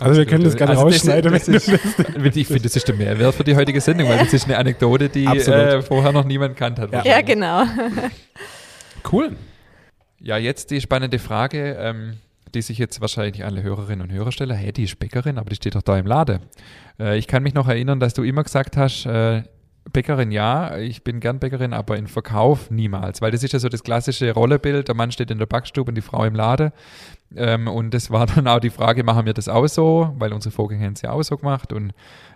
[0.00, 1.32] Also wir können das gerne Also das- rausschneiden.
[1.32, 1.74] das ist- du
[2.34, 5.08] Ich finde, das ist der Mehrwert für die heutige Sendung, weil das ist eine Anekdote,
[5.08, 5.60] die Absolut.
[5.60, 6.92] äh, vorher noch niemand kannt hat.
[6.92, 7.04] Ja.
[7.04, 7.62] Ja, genau.
[9.12, 9.36] Cool.
[10.20, 12.14] Ja, jetzt die spannende Frage, ähm,
[12.54, 14.56] die sich jetzt wahrscheinlich alle Hörerinnen und Hörer stellen.
[14.56, 16.40] Hey, die ist Bäckerin, aber die steht doch da im Laden.
[16.98, 19.42] Äh, ich kann mich noch erinnern, dass du immer gesagt hast, äh,
[19.92, 23.20] Bäckerin ja, ich bin gern Bäckerin, aber in Verkauf niemals.
[23.20, 25.94] Weil das ist ja so das klassische Rollebild, der Mann steht in der Backstube und
[25.94, 26.72] die Frau im Laden.
[27.36, 30.12] Ähm, und das war dann auch die Frage, machen wir das auch so?
[30.18, 31.72] Weil unsere Vorgänger haben es ja auch so gemacht.
[31.72, 31.92] Und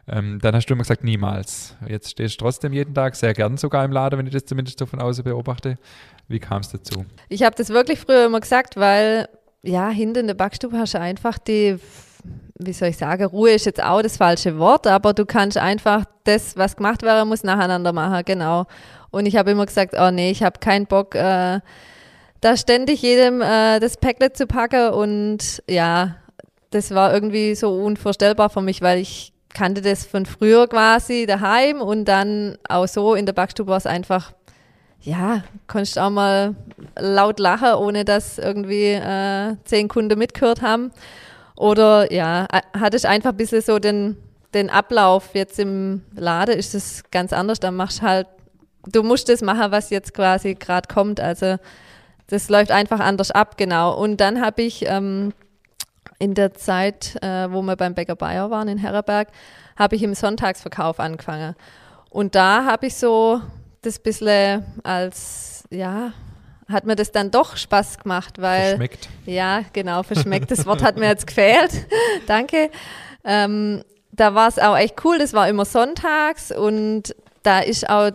[0.09, 1.77] ähm, dann hast du immer gesagt, niemals.
[1.87, 4.79] Jetzt stehst du trotzdem jeden Tag, sehr gern sogar im Laden, wenn ich das zumindest
[4.79, 5.77] so von außen beobachte.
[6.29, 7.05] Wie kam es dazu?
[7.29, 9.29] Ich habe das wirklich früher immer gesagt, weil
[9.63, 11.79] ja, hinter in der Backstube hast du einfach die,
[12.59, 16.05] wie soll ich sagen, Ruhe ist jetzt auch das falsche Wort, aber du kannst einfach
[16.25, 18.67] das, was gemacht werden muss, nacheinander machen, genau.
[19.11, 21.61] Und ich habe immer gesagt, oh nee, ich habe keinen Bock, äh,
[22.41, 26.17] da ständig jedem äh, das Päcklet zu packen und ja,
[26.71, 31.81] das war irgendwie so unvorstellbar für mich, weil ich kannte das von früher quasi daheim
[31.81, 34.33] und dann auch so in der Backstube war es einfach
[35.01, 36.57] ja, konntest auch mal
[36.99, 40.91] laut lachen, ohne dass irgendwie äh, zehn Kunden mitgehört haben.
[41.55, 44.17] Oder ja, a- hattest einfach ein bisschen so den,
[44.55, 45.31] den Ablauf.
[45.35, 47.61] Jetzt im Laden ist es ganz anders.
[47.61, 48.27] Da machst halt,
[48.87, 51.21] du musst das machen, was jetzt quasi gerade kommt.
[51.21, 51.59] Also
[52.29, 53.95] das läuft einfach anders ab, genau.
[53.95, 55.33] Und dann habe ich ähm,
[56.19, 59.29] in der Zeit, äh, wo wir beim Bäcker Bayer waren in Herreberg,
[59.79, 61.55] habe ich im Sonntagsverkauf angefangen.
[62.11, 63.41] Und da habe ich so
[63.83, 66.13] das bisschen als, ja,
[66.69, 69.09] hat mir das dann doch Spaß gemacht, weil, Schmeckt.
[69.25, 70.51] ja, genau, verschmeckt.
[70.51, 71.87] Das Wort hat mir jetzt gefehlt.
[72.27, 72.71] Danke.
[73.25, 75.19] Ähm, da war es auch echt cool.
[75.19, 78.11] Das war immer sonntags und da ist auch,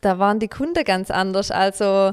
[0.00, 1.50] da waren die Kunden ganz anders.
[1.50, 2.12] Also,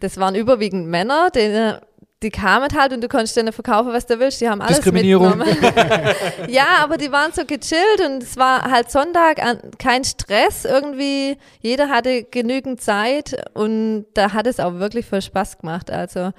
[0.00, 1.74] das waren überwiegend Männer, die,
[2.22, 4.40] die kamen halt und du konntest denen verkaufen, was du willst.
[4.40, 5.38] Die haben alles Diskriminierung.
[5.38, 6.14] mitgenommen.
[6.48, 9.40] ja, aber die waren so gechillt und es war halt Sonntag,
[9.78, 11.36] kein Stress irgendwie.
[11.60, 15.90] Jeder hatte genügend Zeit und da hat es auch wirklich viel Spaß gemacht.
[15.90, 16.32] Also,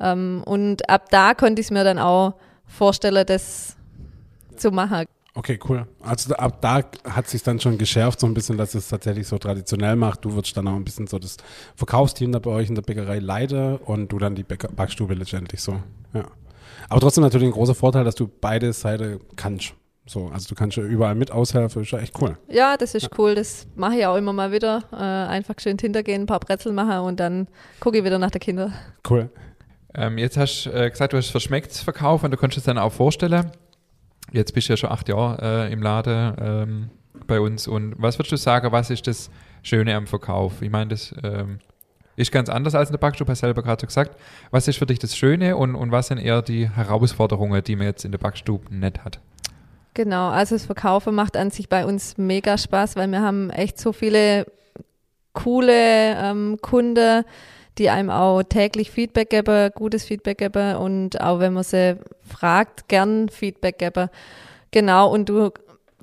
[0.00, 2.34] ähm, und ab da konnte ich es mir dann auch
[2.66, 3.76] vorstellen, das
[4.56, 5.04] zu machen.
[5.34, 5.86] Okay, cool.
[6.00, 9.28] Also da- ab da hat sich dann schon geschärft, so ein bisschen, dass es tatsächlich
[9.28, 10.24] so traditionell macht.
[10.24, 11.36] Du würdest dann auch ein bisschen so das
[11.76, 15.60] Verkaufsteam da bei euch in der Bäckerei leiten und du dann die Bäcker Backstube letztendlich
[15.62, 15.80] so.
[16.14, 16.24] Ja.
[16.88, 19.74] Aber trotzdem natürlich ein großer Vorteil, dass du beide Seiten kannst.
[20.06, 22.36] So, also du kannst ja überall mit aushelfen, ist ja echt cool.
[22.48, 23.36] Ja, das ist cool.
[23.36, 24.82] Das mache ich auch immer mal wieder.
[24.92, 27.46] Äh, einfach schön hintergehen, ein paar Brezel machen und dann
[27.78, 28.74] gucke ich wieder nach den Kindern.
[29.08, 29.30] Cool.
[29.94, 32.78] Ähm, jetzt hast du äh, gesagt, du hast verschmeckt Verkauf und du konntest es dann
[32.78, 33.52] auch vorstellen.
[34.32, 36.90] Jetzt bist du ja schon acht Jahre äh, im Laden ähm,
[37.26, 37.66] bei uns.
[37.66, 39.30] Und was würdest du sagen, was ist das
[39.62, 40.62] Schöne am Verkauf?
[40.62, 41.58] Ich meine, das ähm,
[42.16, 44.16] ist ganz anders als in der Backstube, hast du selber gerade gesagt.
[44.50, 47.86] Was ist für dich das Schöne und, und was sind eher die Herausforderungen, die man
[47.86, 49.20] jetzt in der Backstube nicht hat?
[49.94, 53.78] Genau, also das Verkaufen macht an sich bei uns mega Spaß, weil wir haben echt
[53.78, 54.46] so viele
[55.32, 57.24] coole ähm, Kunden,
[57.80, 62.88] die einem auch täglich Feedback geben, gutes Feedback geben und auch wenn man sie fragt,
[62.88, 64.10] gern Feedback geben.
[64.70, 65.50] Genau, und du,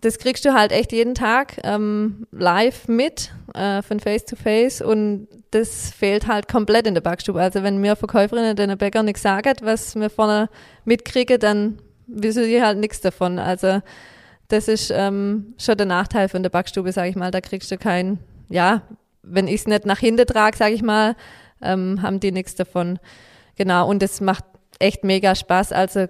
[0.01, 4.81] das kriegst du halt echt jeden Tag ähm, live mit, äh, von Face to Face
[4.81, 7.39] und das fehlt halt komplett in der Backstube.
[7.39, 10.49] Also wenn mir Verkäuferinnen den Bäcker nichts sagen, was wir vorne
[10.83, 13.37] mitkriegen, dann wissen die halt nichts davon.
[13.37, 13.81] Also
[14.47, 17.29] das ist ähm, schon der Nachteil von der Backstube, sage ich mal.
[17.29, 18.17] Da kriegst du kein,
[18.49, 18.81] ja,
[19.21, 21.15] wenn ich es nicht nach hinten trage, sage ich mal,
[21.61, 22.99] ähm, haben die nichts davon.
[23.55, 24.45] Genau, und es macht
[24.79, 25.71] echt mega Spaß.
[25.71, 26.07] Also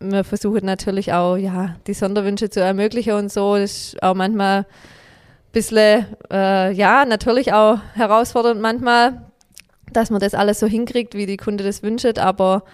[0.00, 3.56] wir versuchen natürlich auch, ja, die Sonderwünsche zu ermöglichen und so.
[3.56, 4.66] Das ist auch manchmal ein
[5.52, 9.22] bisschen, äh, ja, natürlich auch herausfordernd manchmal,
[9.92, 12.64] dass man das alles so hinkriegt, wie die Kunde das wünscht, aber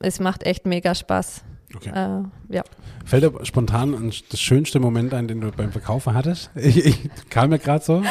[0.00, 1.44] es macht echt mega Spaß.
[1.76, 1.90] Okay.
[1.90, 2.62] Äh, ja.
[3.04, 6.50] Fällt dir spontan ein, das schönste Moment ein, den du beim Verkaufen hattest?
[6.56, 8.02] Ich, ich kam mir gerade so.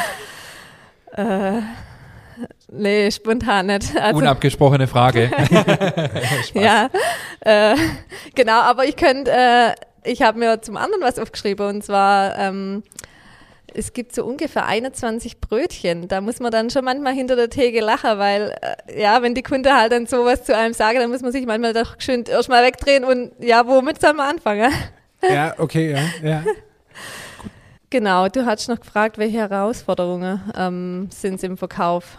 [1.12, 1.60] Äh,
[2.70, 3.94] nee, spontan nicht.
[4.00, 5.30] Also, Unabgesprochene Frage.
[6.54, 6.88] ja,
[7.40, 7.76] äh,
[8.34, 12.82] genau, aber ich könnte, äh, ich habe mir zum anderen was aufgeschrieben und zwar, ähm,
[13.76, 16.06] es gibt so ungefähr 21 Brötchen.
[16.06, 18.54] Da muss man dann schon manchmal hinter der Theke lachen, weil,
[18.86, 21.44] äh, ja, wenn die Kunde halt dann sowas zu einem sagen, dann muss man sich
[21.46, 24.72] manchmal doch schön erstmal wegdrehen und ja, womit soll man anfangen?
[25.28, 26.44] Ja, okay, ja, ja.
[27.94, 32.18] Genau, du hast noch gefragt, welche Herausforderungen ähm, sind es im Verkauf.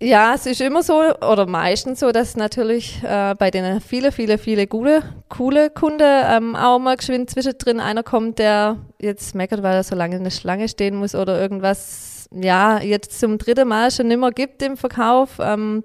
[0.00, 4.38] Ja, es ist immer so oder meistens so, dass natürlich äh, bei den viele, viele,
[4.38, 9.74] viele gute, coole Kunden ähm, auch mal geschwind zwischendrin einer kommt, der jetzt meckert, weil
[9.74, 13.90] er so lange in der Schlange stehen muss oder irgendwas, ja, jetzt zum dritten Mal
[13.90, 15.38] schon nimmer gibt im Verkauf.
[15.38, 15.84] Ähm,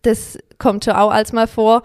[0.00, 1.82] das kommt schon auch als mal vor.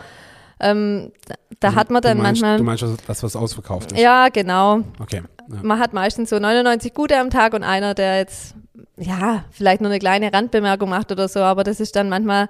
[0.62, 1.12] Ähm,
[1.60, 2.58] da Also, hat man dann du meinst, manchmal.
[2.58, 4.00] Du meinst, dass was ausverkauft ist?
[4.00, 4.80] Ja, genau.
[5.00, 5.24] Okay.
[5.54, 5.60] Ja.
[5.64, 8.56] Man hat meistens so 99 gute am Tag und einer, der jetzt,
[8.98, 12.50] ja, vielleicht nur eine kleine Randbemerkung macht oder so, aber das ist dann manchmal,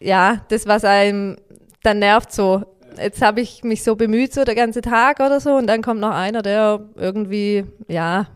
[0.00, 1.36] ja, das, was einem
[1.82, 2.64] dann nervt so.
[2.96, 6.00] Jetzt habe ich mich so bemüht, so der ganze Tag oder so, und dann kommt
[6.00, 8.26] noch einer, der irgendwie, ja,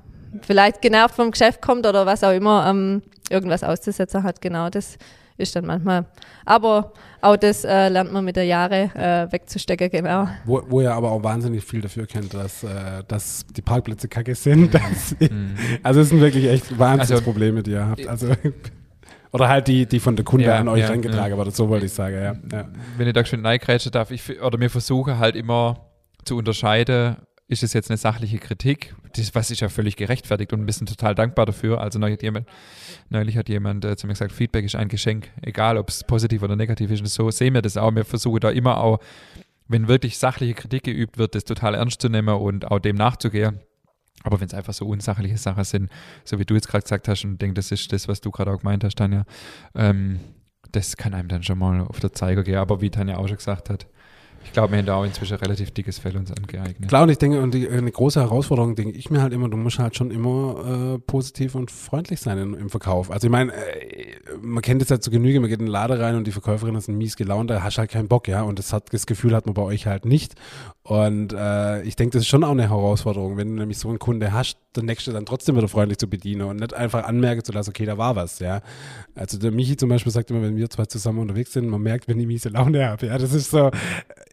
[0.42, 4.40] vielleicht genervt vom Geschäft kommt oder was auch immer, ähm, irgendwas auszusetzen hat.
[4.40, 4.96] Genau, das
[5.38, 6.06] ist dann manchmal.
[6.44, 6.92] Aber
[7.26, 10.28] auch das äh, lernt man mit der Jahre äh, wegzustecken, genau.
[10.44, 14.34] Wo, wo ihr aber auch wahnsinnig viel dafür kennt, dass, äh, dass die Parkplätze kacke
[14.34, 14.74] sind.
[14.74, 15.16] Dass,
[15.82, 18.06] also es sind wirklich echt Wahnsinnsprobleme, die ihr habt.
[18.06, 18.28] Also,
[19.32, 21.38] oder halt die, die von der Kunde Ja, an euch ja, herangetragen ja.
[21.38, 22.36] werden, so wollte ich sagen, ja.
[22.52, 22.68] ja.
[22.96, 25.90] Wenn ich da schön reingrätschen darf, ich, oder wir versuchen halt immer
[26.24, 27.16] zu unterscheiden,
[27.48, 30.88] ist es jetzt eine sachliche Kritik, das, was ist ja völlig gerechtfertigt und wir sind
[30.88, 31.80] total dankbar dafür.
[31.80, 32.48] Also neulich hat jemand,
[33.08, 36.42] neulich hat jemand äh, zu mir gesagt, Feedback ist ein Geschenk, egal ob es positiv
[36.42, 37.00] oder negativ ist.
[37.00, 37.94] Und so sehen wir das auch.
[37.94, 38.98] Wir versuchen da immer auch,
[39.68, 43.60] wenn wirklich sachliche Kritik geübt wird, das total ernst zu nehmen und auch dem nachzugehen.
[44.24, 45.90] Aber wenn es einfach so unsachliche Sachen sind,
[46.24, 48.32] so wie du jetzt gerade gesagt hast, und ich denke, das ist das, was du
[48.32, 49.24] gerade auch gemeint hast, Tanja,
[49.76, 50.18] ähm,
[50.72, 52.56] das kann einem dann schon mal auf der Zeiger gehen.
[52.56, 53.86] Aber wie Tanja auch schon gesagt hat,
[54.46, 56.88] ich glaube, haben da auch inzwischen relativ dickes Fell uns angeeignet.
[56.88, 59.56] Klar, und ich denke, und die, eine große Herausforderung, denke ich mir halt immer, du
[59.56, 63.10] musst halt schon immer äh, positiv und freundlich sein in, im Verkauf.
[63.10, 66.00] Also ich meine, äh, man kennt es halt zu Genüge, man geht in den Laden
[66.00, 68.42] rein und die Verkäuferin ist ein mies gelaunt, da hast halt keinen Bock, ja.
[68.42, 70.34] Und das, hat, das Gefühl hat man bei euch halt nicht.
[70.88, 73.98] Und äh, ich denke, das ist schon auch eine Herausforderung, wenn du nämlich so einen
[73.98, 77.50] Kunde hast, der nächste dann trotzdem wieder freundlich zu bedienen und nicht einfach anmerken zu
[77.50, 78.60] lassen, okay, da war was, ja.
[79.16, 82.06] Also der Michi zum Beispiel sagt immer, wenn wir zwei zusammen unterwegs sind, man merkt,
[82.06, 83.18] wenn ich miese Laune habe, ja.
[83.18, 83.72] Das ist so,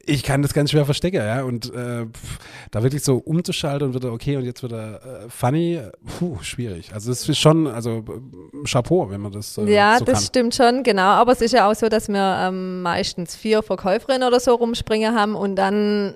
[0.05, 1.41] ich kann das ganz schwer verstecken, ja.
[1.41, 2.37] Und äh, pf,
[2.69, 5.81] da wirklich so umzuschalten und wieder, okay, und jetzt wieder äh, funny,
[6.19, 6.93] puh, schwierig.
[6.93, 10.23] Also das ist schon, also äh, Chapeau, wenn man das äh, Ja, so das kann.
[10.25, 11.01] stimmt schon, genau.
[11.01, 15.15] Aber es ist ja auch so, dass wir ähm, meistens vier Verkäuferinnen oder so rumspringen
[15.15, 16.13] haben und dann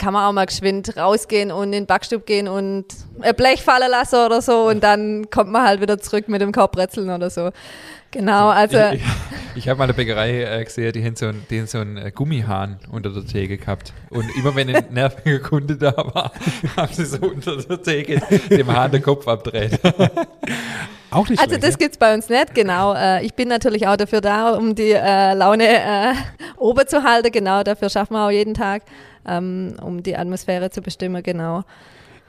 [0.00, 2.86] kann man auch mal geschwind rausgehen und in den Backstub gehen und
[3.20, 6.52] ein Blech fallen lassen oder so und dann kommt man halt wieder zurück mit dem
[6.52, 7.50] Korbrezeln oder so.
[8.10, 9.02] Genau, also ich
[9.54, 11.96] ich habe mal eine Bäckerei äh, gesehen, die haben so einen, die haben so einen
[11.96, 13.92] äh, Gummihahn unter der Theke gehabt.
[14.10, 16.32] Und immer wenn ein nerviger Kunde da war,
[16.76, 19.78] haben sie so unter der Theke dem Hahn den Kopf abdreht.
[21.10, 22.94] Auch nicht Also schlecht, das gibt's bei uns nicht, genau.
[22.94, 26.12] Äh, ich bin natürlich auch dafür da, um die äh, Laune äh,
[26.56, 27.64] oben zu halten, genau.
[27.64, 28.82] Dafür schaffen wir auch jeden Tag,
[29.26, 31.64] ähm, um die Atmosphäre zu bestimmen, genau.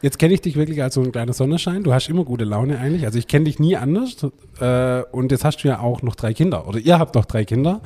[0.01, 1.83] Jetzt kenne ich dich wirklich als so ein kleiner Sonnenschein.
[1.83, 3.05] Du hast immer gute Laune eigentlich.
[3.05, 4.17] Also ich kenne dich nie anders.
[4.59, 6.67] Äh, und jetzt hast du ja auch noch drei Kinder.
[6.67, 7.81] Oder ihr habt noch drei Kinder.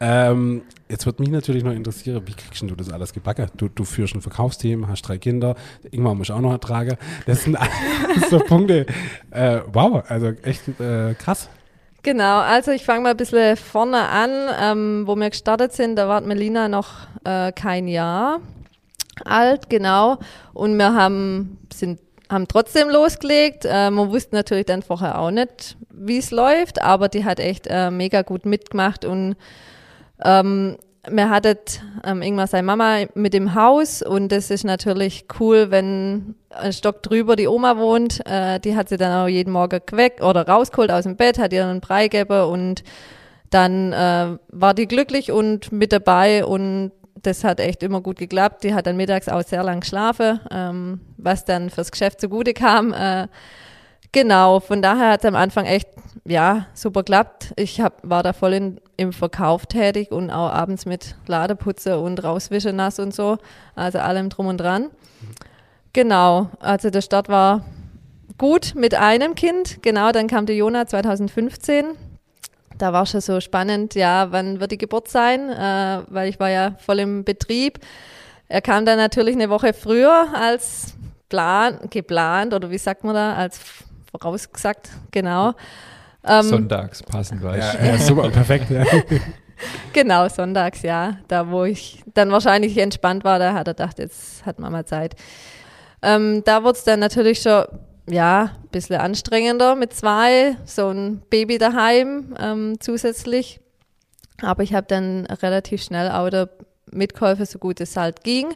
[0.00, 3.46] Ähm, jetzt wird mich natürlich noch interessieren, wie kriegst du das alles gebacken?
[3.56, 5.54] Du, du führst ein Verkaufsteam, hast drei Kinder,
[5.92, 6.96] Ingmar muss auch noch ertragen.
[7.26, 7.56] Das sind
[8.28, 8.86] so Punkte.
[9.30, 11.48] Äh, wow, also echt äh, krass.
[12.02, 15.94] Genau, also ich fange mal ein bisschen vorne an, ähm, wo wir gestartet sind.
[15.94, 18.40] Da war Melina noch äh, kein Jahr
[19.24, 20.18] alt, genau.
[20.52, 23.64] Und wir haben, sind, haben trotzdem losgelegt.
[23.64, 27.66] Äh, man wusste natürlich dann vorher auch nicht, wie es läuft, aber die hat echt
[27.68, 29.36] äh, mega gut mitgemacht und
[30.24, 30.76] ähm,
[31.10, 31.58] wir hatten
[32.04, 37.02] ähm, irgendwann seine Mama mit im Haus und das ist natürlich cool, wenn ein Stock
[37.02, 38.24] drüber die Oma wohnt.
[38.24, 41.52] Äh, die hat sie dann auch jeden Morgen geweckt oder rausgeholt aus dem Bett, hat
[41.52, 42.84] ihr einen Brei gegeben und
[43.50, 46.92] dann äh, war die glücklich und mit dabei und
[47.22, 48.64] das hat echt immer gut geklappt.
[48.64, 52.92] Die hat dann mittags auch sehr lang geschlafen, ähm, was dann fürs Geschäft zugute kam.
[52.92, 53.28] Äh,
[54.10, 55.88] genau, von daher hat es am Anfang echt
[56.24, 57.52] ja, super geklappt.
[57.56, 62.22] Ich hab, war da voll in, im Verkauf tätig und auch abends mit Ladeputze und
[62.22, 63.38] rauswischen nass und so.
[63.74, 64.90] Also allem drum und dran.
[65.92, 67.64] Genau, also der Start war
[68.38, 69.82] gut mit einem Kind.
[69.82, 71.96] Genau, dann kam der Jona 2015.
[72.82, 75.48] Da war schon so spannend, ja, wann wird die Geburt sein?
[75.50, 77.78] Äh, weil ich war ja voll im Betrieb.
[78.48, 80.94] Er kam dann natürlich eine Woche früher als
[81.28, 83.60] plan, geplant oder wie sagt man da, als
[84.10, 85.52] vorausgesagt, genau.
[86.24, 87.62] Ähm, Sonntags passend war ich.
[87.62, 88.68] Ja, ja super, perfekt.
[88.68, 88.84] Ja.
[89.92, 91.18] genau, sonntags, ja.
[91.28, 95.14] Da, wo ich dann wahrscheinlich entspannt war, da hat er gedacht, jetzt hat Mama Zeit.
[96.02, 97.64] Ähm, da wurde es dann natürlich schon,
[98.06, 103.60] ja, ein bisschen anstrengender mit zwei, so ein Baby daheim ähm, zusätzlich.
[104.40, 106.48] Aber ich habe dann relativ schnell auch der
[106.90, 108.54] mitgeholfen, so gut es halt ging.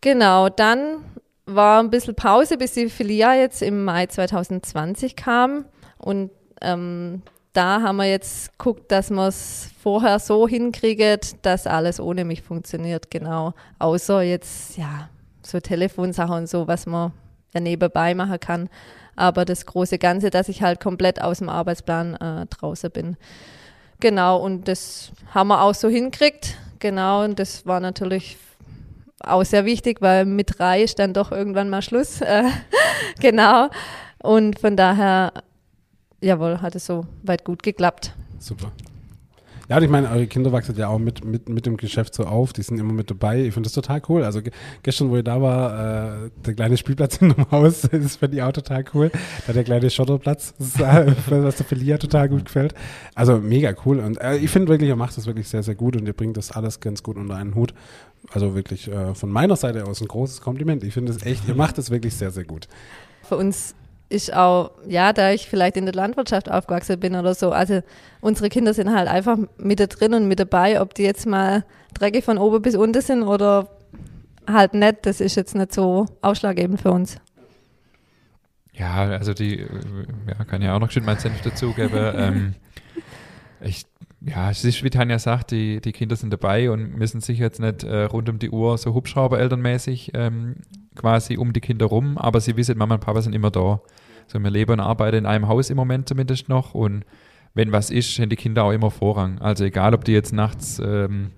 [0.00, 1.04] Genau, dann
[1.46, 5.64] war ein bisschen Pause, bis die Filia jetzt im Mai 2020 kam.
[5.98, 7.22] Und ähm,
[7.52, 12.42] da haben wir jetzt geguckt, dass wir es vorher so hinkriegen, dass alles ohne mich
[12.42, 13.54] funktioniert, genau.
[13.78, 15.08] Außer jetzt, ja,
[15.42, 17.12] so Telefonsachen und so, was man
[17.54, 18.68] nebenbei machen kann.
[19.16, 23.16] Aber das große Ganze, dass ich halt komplett aus dem Arbeitsplan äh, draußen bin.
[24.00, 26.56] Genau, und das haben wir auch so hinkriegt.
[26.78, 28.36] Genau, und das war natürlich
[29.20, 32.20] auch sehr wichtig, weil mit drei ist dann doch irgendwann mal Schluss.
[32.28, 32.44] Äh,
[33.20, 33.68] genau.
[34.22, 35.32] Und von daher
[36.20, 38.12] jawohl, hat es so weit gut geklappt.
[38.38, 38.72] Super.
[39.68, 42.24] Ja, und ich meine, eure Kinder wachsen ja auch mit, mit, mit dem Geschäft so
[42.24, 43.44] auf, die sind immer mit dabei.
[43.44, 44.24] Ich finde das total cool.
[44.24, 44.40] Also
[44.82, 48.42] gestern, wo ihr da war, äh, der kleine Spielplatz in dem Haus, das finde ich
[48.42, 49.10] auch total cool.
[49.46, 52.74] Da der kleine Schotterplatz, äh, was der Felia total gut gefällt.
[53.14, 53.98] Also mega cool.
[53.98, 56.38] Und äh, ich finde wirklich, ihr macht das wirklich sehr, sehr gut und ihr bringt
[56.38, 57.74] das alles ganz gut unter einen Hut.
[58.30, 60.82] Also wirklich äh, von meiner Seite aus ein großes Kompliment.
[60.82, 62.68] Ich finde es echt, ihr macht es wirklich sehr, sehr gut.
[63.22, 63.74] Für uns
[64.08, 67.82] ist auch, ja, da ich vielleicht in der Landwirtschaft aufgewachsen bin oder so, also
[68.20, 71.64] unsere Kinder sind halt einfach mit da drin und mit dabei, ob die jetzt mal
[71.94, 73.68] dreckig von oben bis unten sind oder
[74.46, 77.16] halt nicht, das ist jetzt nicht so ausschlaggebend für uns.
[78.72, 81.90] Ja, also die, ja, kann ja auch noch schön mein Senf dazugeben.
[82.14, 82.54] ähm,
[83.60, 83.84] ich,
[84.20, 87.60] ja, es ist, wie Tanja sagt, die, die Kinder sind dabei und müssen sich jetzt
[87.60, 90.56] nicht äh, rund um die Uhr so Hubschrauber-elternmäßig ähm,
[90.98, 93.80] quasi um die Kinder rum, aber sie wissen, Mama und Papa sind immer da.
[94.26, 97.04] So, wir leben und arbeiten in einem Haus im Moment zumindest noch und
[97.54, 99.38] wenn was ist, haben die Kinder auch immer Vorrang.
[99.38, 101.30] Also egal, ob die jetzt nachts ähm,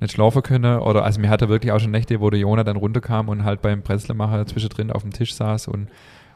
[0.00, 2.76] nicht schlafen können oder, also mir hatte wirklich auch schon Nächte, wo der Jona dann
[2.76, 5.88] runterkam und halt beim Breslemacher zwischendrin auf dem Tisch saß und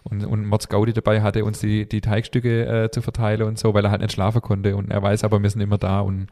[0.05, 3.73] und, und Mods Gaudi dabei hatte, uns die, die Teigstücke äh, zu verteilen und so,
[3.75, 6.27] weil er halt nicht schlafen konnte und er weiß aber, wir sind immer da und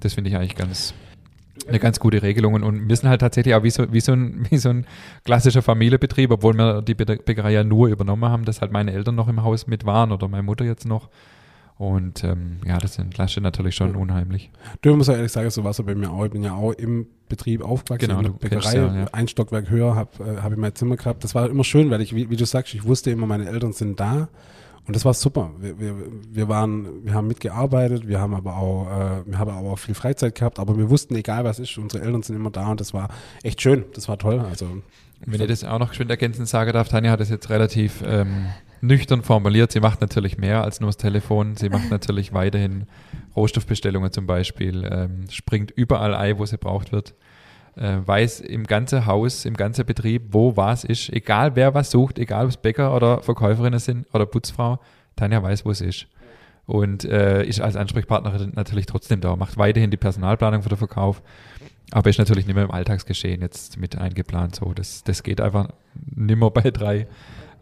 [0.00, 0.94] das finde ich eigentlich ganz,
[1.66, 2.54] eine ganz gute Regelung.
[2.54, 4.86] Und wir sind halt tatsächlich auch wie so, wie so, ein, wie so ein
[5.24, 9.28] klassischer Familienbetrieb, obwohl wir die Bäckerei ja nur übernommen haben, dass halt meine Eltern noch
[9.28, 11.08] im Haus mit waren oder meine Mutter jetzt noch.
[11.76, 14.50] Und ähm, ja, das entlastet natürlich schon unheimlich.
[14.82, 16.24] Du musst ja ehrlich sagen, so war es bei mir auch.
[16.24, 19.04] Ich bin ja auch im Betrieb aufgewachsen, genau, in der Bäckerei, ja, ja.
[19.10, 21.24] ein Stockwerk höher, habe äh, hab ich mein Zimmer gehabt.
[21.24, 23.72] Das war immer schön, weil ich, wie, wie, du sagst, ich wusste immer, meine Eltern
[23.72, 24.28] sind da.
[24.86, 25.50] Und das war super.
[25.58, 25.94] Wir, wir,
[26.30, 29.94] wir waren, wir haben mitgearbeitet, wir haben aber auch, äh, wir haben aber auch viel
[29.94, 32.92] Freizeit gehabt, aber wir wussten, egal was ist, unsere Eltern sind immer da und das
[32.92, 33.08] war
[33.42, 33.84] echt schön.
[33.94, 34.40] Das war toll.
[34.40, 34.82] Also
[35.26, 38.46] wenn ich das auch noch geschwind ergänzen sagen darf, Tanja hat das jetzt relativ ähm,
[38.82, 39.72] nüchtern formuliert.
[39.72, 41.56] Sie macht natürlich mehr als nur das Telefon.
[41.56, 42.86] Sie macht natürlich weiterhin
[43.34, 47.14] Rohstoffbestellungen zum Beispiel, ähm, springt überall ein, wo sie braucht wird
[47.76, 51.10] äh, weiß im ganzen Haus, im ganzen Betrieb, wo was ist.
[51.12, 54.78] Egal wer was sucht, egal ob es Bäcker oder Verkäuferinnen sind oder Putzfrau,
[55.16, 56.06] Tanja weiß, wo es ist.
[56.66, 61.22] Und äh, ist als Ansprechpartnerin natürlich trotzdem da, macht weiterhin die Personalplanung für den Verkauf.
[61.90, 64.56] Aber ist natürlich nicht mehr im Alltagsgeschehen jetzt mit eingeplant.
[64.56, 65.68] So, das, das geht einfach
[66.14, 67.06] nimmer bei drei.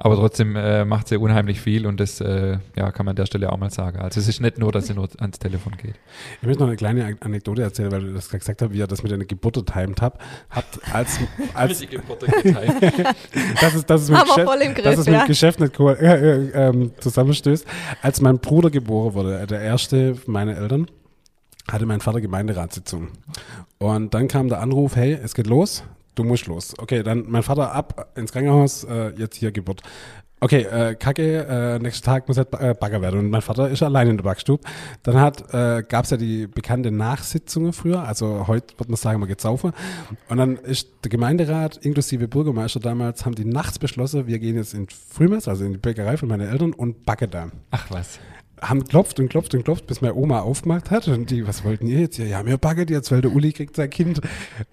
[0.04, 3.26] Aber trotzdem äh, macht sie unheimlich viel und das äh, ja, kann man an der
[3.26, 4.00] Stelle auch mal sagen.
[4.00, 5.94] Also es ist nicht nur, dass sie nur ans Telefon geht.
[6.40, 9.04] Ich möchte noch eine kleine Anekdote erzählen, weil du das gesagt hast, wie er das
[9.04, 10.18] mit einer Geburt getimed hat.
[10.50, 11.20] Hat als,
[11.54, 12.82] als Die Geburt getimed.
[13.60, 15.24] das ist, das ist mit, Geschäft, voll im Griff, das ist mit ja.
[15.24, 17.64] Geschäft nicht cool, äh, äh, ähm, zusammenstößt.
[18.02, 20.88] Als mein Bruder geboren wurde, äh, der erste meiner Eltern,
[21.70, 23.10] hatte mein Vater Gemeinderatssitzung.
[23.78, 25.84] Und dann kam der Anruf, hey, es geht los,
[26.14, 26.74] du musst los.
[26.78, 29.82] Okay, dann mein Vater ab ins Krankenhaus, äh, jetzt hier Geburt.
[30.42, 33.20] Okay, äh, Kacke, äh, nächsten Tag muss halt äh, Bagger werden.
[33.20, 34.60] Und mein Vater ist allein in der Backstube.
[35.04, 39.20] Dann hat, äh, gab es ja die bekannte Nachsitzungen früher, also heute wird man sagen,
[39.20, 39.72] man geht saufen.
[40.28, 44.74] Und dann ist der Gemeinderat inklusive Bürgermeister damals, haben die nachts beschlossen, wir gehen jetzt
[44.74, 48.18] in Frühmess, also in die Bäckerei von meinen Eltern und backen da Ach was.
[48.62, 51.08] Haben klopft und klopft und klopft, bis meine Oma aufgemacht hat.
[51.08, 52.18] Und die, was wollten ihr jetzt?
[52.18, 54.20] Ja, ja, wir backen jetzt, weil der Uli kriegt sein Kind.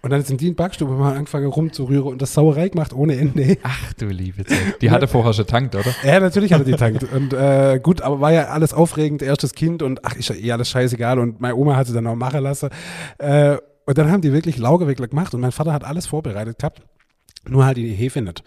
[0.02, 3.58] Und dann sind die in Backstube haben angefangen rumzurühren und das Sauerei gemacht ohne Ende.
[3.64, 4.82] Ach du liebe Zeit.
[4.82, 5.94] Die hatte vorher schon tankt, oder?
[6.04, 7.04] Ja, natürlich hat er die tankt.
[7.12, 10.52] Und äh, gut, aber war ja alles aufregend, erstes Kind und ach, ist ja eh
[10.52, 11.20] alles scheißegal.
[11.20, 12.70] Und meine Oma hat sie dann auch machen lassen.
[13.18, 16.84] Äh, und dann haben die wirklich Laugewickler gemacht und mein Vater hat alles vorbereitet gehabt,
[17.48, 18.44] nur halt die Hefe nicht.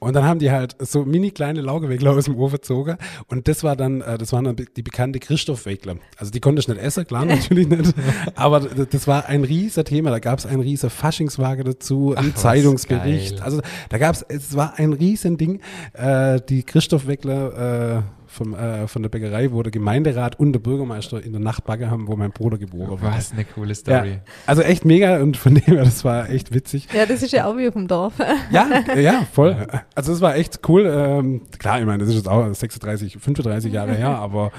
[0.00, 2.96] Und dann haben die halt so mini kleine Laugewickler aus dem Ofen gezogen
[3.28, 5.96] und das war dann, äh, das waren dann die bekannte Christoph-Wickler.
[6.16, 7.94] Also die konnte ich nicht essen, klar natürlich nicht,
[8.34, 10.10] aber das war ein riesiger Thema.
[10.10, 13.42] Da gab es einen riesen Faschingswagen dazu, einen was Zeitungsbericht.
[13.42, 15.60] Also da gab es, es war ein riesen Ding.
[15.92, 21.22] Äh, die Christoph-Wickler äh, vom, äh, von der Bäckerei, wo der Gemeinderat und der Bürgermeister
[21.22, 23.02] in der Nacht Bagger haben, wo mein Bruder geboren wurde.
[23.02, 24.18] Was eine coole Ja, Story.
[24.46, 26.86] also echt mega und von dem her, das war echt witzig.
[26.94, 28.14] Ja, das ist ja auch wie auf dem Dorf.
[28.52, 28.66] Ja,
[28.96, 29.66] ja, voll.
[29.94, 30.86] Also es war echt cool.
[30.86, 34.50] Ähm, klar, ich meine, das ist jetzt auch 36, 35 Jahre her, aber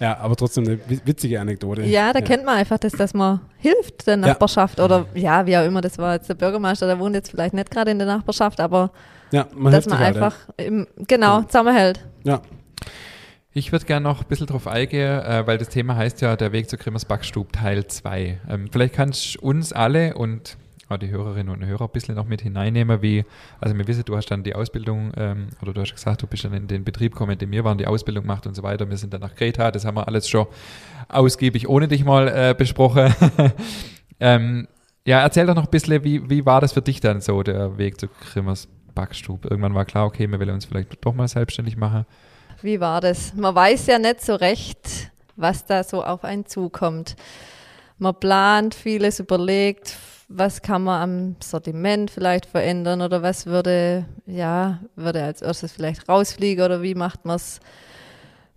[0.00, 1.82] ja, aber trotzdem eine wi- witzige Anekdote.
[1.82, 5.64] Ja, da kennt man einfach das, dass man hilft der Nachbarschaft oder ja, wie auch
[5.64, 8.60] immer, das war jetzt der Bürgermeister, der wohnt jetzt vielleicht nicht gerade in der Nachbarschaft,
[8.60, 8.90] aber
[9.30, 12.00] ja, man dass man einfach im, genau zusammenhält.
[12.24, 12.40] Ja,
[13.58, 16.52] Ich würde gerne noch ein bisschen drauf eingehen, äh, weil das Thema heißt ja der
[16.52, 18.38] Weg zur Grimmers Backstube Teil 2.
[18.48, 20.56] Ähm, vielleicht kannst du uns alle und
[20.88, 23.24] auch die Hörerinnen und Hörer ein bisschen noch mit hineinnehmen, wie,
[23.60, 26.44] also wir wissen, du hast dann die Ausbildung, ähm, oder du hast gesagt, du bist
[26.44, 28.88] dann in den Betrieb gekommen, in dem wir waren, die Ausbildung gemacht und so weiter.
[28.88, 30.46] Wir sind dann nach Kreta, das haben wir alles schon
[31.08, 33.12] ausgiebig ohne dich mal äh, besprochen.
[34.20, 34.68] ähm,
[35.04, 37.76] ja, erzähl doch noch ein bisschen, wie, wie war das für dich dann so, der
[37.76, 39.48] Weg zur Grimmers Backstube?
[39.48, 42.06] Irgendwann war klar, okay, wir wollen uns vielleicht doch mal selbstständig machen.
[42.60, 43.34] Wie war das?
[43.34, 47.14] Man weiß ja nicht so recht, was da so auf einen zukommt.
[47.98, 49.96] Man plant vieles, überlegt,
[50.28, 56.08] was kann man am Sortiment vielleicht verändern oder was würde, ja, würde als erstes vielleicht
[56.08, 57.60] rausfliegen oder wie macht man es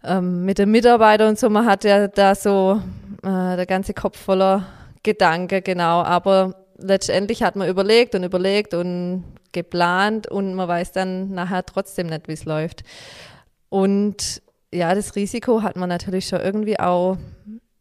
[0.04, 1.50] ähm, mit den Mitarbeitern und so.
[1.52, 2.82] Man hat ja da so
[3.22, 4.66] äh, der ganze Kopf voller
[5.04, 6.02] Gedanken, genau.
[6.02, 12.08] Aber letztendlich hat man überlegt und überlegt und geplant und man weiß dann nachher trotzdem
[12.08, 12.84] nicht, wie es läuft.
[13.72, 14.42] Und
[14.74, 17.18] ja, das Risiko hat man natürlich schon irgendwie auch,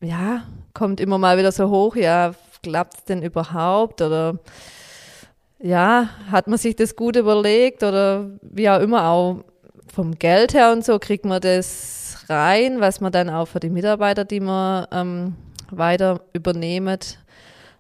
[0.01, 2.33] ja, kommt immer mal wieder so hoch, ja,
[2.63, 4.39] klappt es denn überhaupt oder
[5.59, 9.45] ja, hat man sich das gut überlegt oder wie auch immer auch
[9.93, 13.69] vom Geld her und so kriegt man das rein, was man dann auch für die
[13.69, 15.35] Mitarbeiter, die man ähm,
[15.73, 17.19] weiter übernehmt,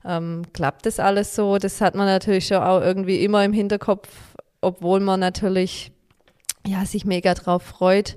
[0.04, 1.58] ähm, klappt das alles so?
[1.58, 4.08] Das hat man natürlich schon auch irgendwie immer im Hinterkopf,
[4.60, 5.92] obwohl man natürlich
[6.66, 8.16] ja, sich mega drauf freut.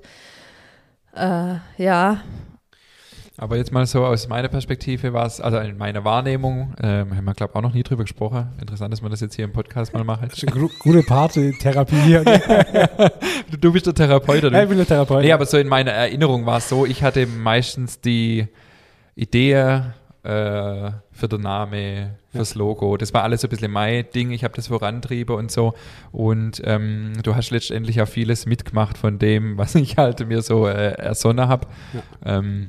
[1.14, 2.22] Äh, ja,
[3.36, 7.24] Aber jetzt mal so aus meiner Perspektive war es, also in meiner Wahrnehmung, ähm, haben
[7.24, 8.48] wir glaube auch noch nie drüber gesprochen.
[8.60, 10.28] Interessant, dass wir das jetzt hier im Podcast mal machen.
[10.28, 12.24] das ist eine gru- gute Party-Therapie hier.
[13.50, 14.56] Du, du bist der Therapeut, oder?
[14.56, 15.22] Ja, ich bin der Therapeut.
[15.22, 18.48] Nee, aber so in meiner Erinnerung war es so, ich hatte meistens die
[19.14, 19.52] Idee
[20.22, 22.96] äh, für den Name, fürs Logo.
[22.96, 24.30] Das war alles so ein bisschen mein Ding.
[24.30, 25.74] Ich habe das vorantrieben und so.
[26.12, 30.66] Und ähm, du hast letztendlich auch vieles mitgemacht von dem, was ich halt mir so
[30.66, 31.66] äh, ersonnen habe.
[32.24, 32.68] Ähm,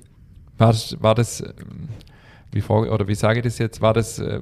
[0.57, 1.43] war, das- war das,
[2.51, 4.39] wie vor, oder wie sage ich das jetzt, war das, äh,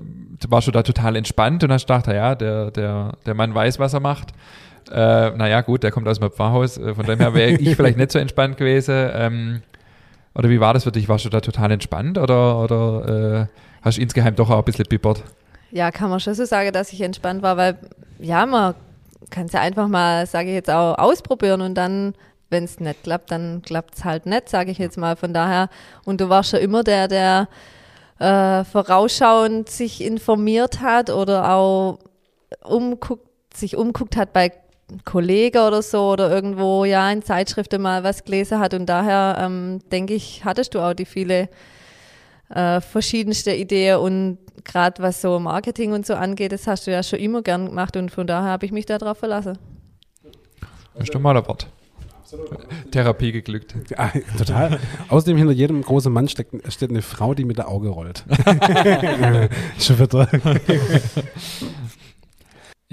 [0.47, 3.93] warst du da total entspannt und hast gedacht, ja, der, der, der Mann weiß, was
[3.93, 4.31] er macht.
[4.91, 7.97] Äh, naja, gut, der kommt aus dem Pfarrhaus, äh, von dem her wäre ich vielleicht
[7.97, 9.09] nicht so entspannt gewesen.
[9.13, 9.61] Ähm,
[10.35, 11.07] oder wie war das für dich?
[11.09, 13.47] Warst du da total entspannt oder, oder äh,
[13.83, 15.23] hast du insgeheim doch auch ein bisschen bibbert?
[15.73, 17.77] ja, kann man schon so sagen, dass ich entspannt war, weil
[18.19, 18.75] ja, man
[19.31, 22.13] kann es ja einfach mal, sage ich jetzt auch, ausprobieren und dann,
[22.51, 25.15] wenn es nicht klappt, dann klappt es halt nicht, sage ich jetzt mal.
[25.15, 25.69] Von daher,
[26.05, 27.47] und du warst schon immer der, der
[28.19, 31.97] äh, vorausschauend sich informiert hat oder auch
[32.63, 34.51] umguckt, sich umguckt hat bei
[35.05, 39.79] Kollegen oder so oder irgendwo ja in Zeitschriften mal was gelesen hat und daher ähm,
[39.91, 41.49] denke ich, hattest du auch die viele
[42.49, 47.03] äh, verschiedenste Ideen und gerade was so Marketing und so angeht, das hast du ja
[47.03, 49.57] schon immer gern gemacht und von daher habe ich mich darauf verlassen.
[50.93, 51.67] Das ist doch mal ein Wort.
[52.91, 53.75] Therapie geglückt.
[53.89, 54.79] Ja, total.
[55.09, 58.23] Außerdem hinter jedem großen Mann steckt, steht eine Frau, die mit der Auge rollt.
[59.79, 60.27] Schon wieder.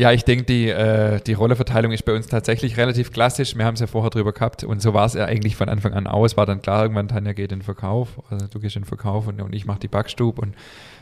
[0.01, 3.55] Ja, ich denke, die, äh, die Rolleverteilung ist bei uns tatsächlich relativ klassisch.
[3.55, 5.92] Wir haben es ja vorher drüber gehabt und so war es ja eigentlich von Anfang
[5.92, 6.38] an aus.
[6.38, 9.26] War dann klar, irgendwann Tanja geht in den Verkauf, also du gehst in den Verkauf
[9.26, 10.55] und, und ich mache die Backstube und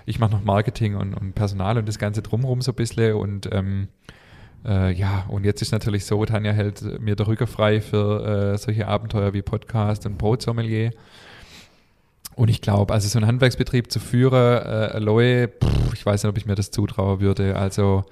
[0.04, 3.48] ich mache noch Marketing und, und Personal und das Ganze drumherum so ein bisschen und
[3.52, 3.86] ähm,
[4.64, 8.58] äh, ja, und jetzt ist natürlich so, Tanja hält mir der Rücken frei für äh,
[8.58, 10.90] solche Abenteuer wie Podcast und Brotsommelier.
[12.34, 16.30] Und ich glaube, also so einen Handwerksbetrieb zu führen, äh, alleine, pff, ich weiß nicht,
[16.30, 17.54] ob ich mir das zutrauen würde.
[17.54, 18.04] Also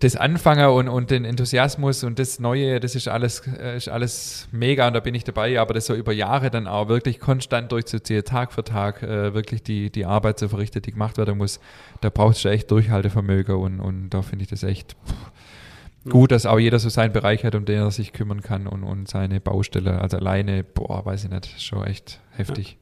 [0.00, 4.48] das Anfangen und, und den Enthusiasmus und das Neue, das ist alles, äh, ist alles
[4.52, 7.72] mega und da bin ich dabei, aber das so über Jahre dann auch wirklich konstant
[7.72, 11.60] durchzuziehen, Tag für Tag, äh, wirklich die, die Arbeit zu verrichten, die gemacht werden muss,
[12.00, 16.46] da brauchst du echt Durchhaltevermögen und, und da finde ich das echt pff, gut, dass
[16.46, 19.40] auch jeder so seinen Bereich hat, um den er sich kümmern kann und, und seine
[19.40, 22.78] Baustelle, also alleine, boah, weiß ich nicht, schon echt heftig.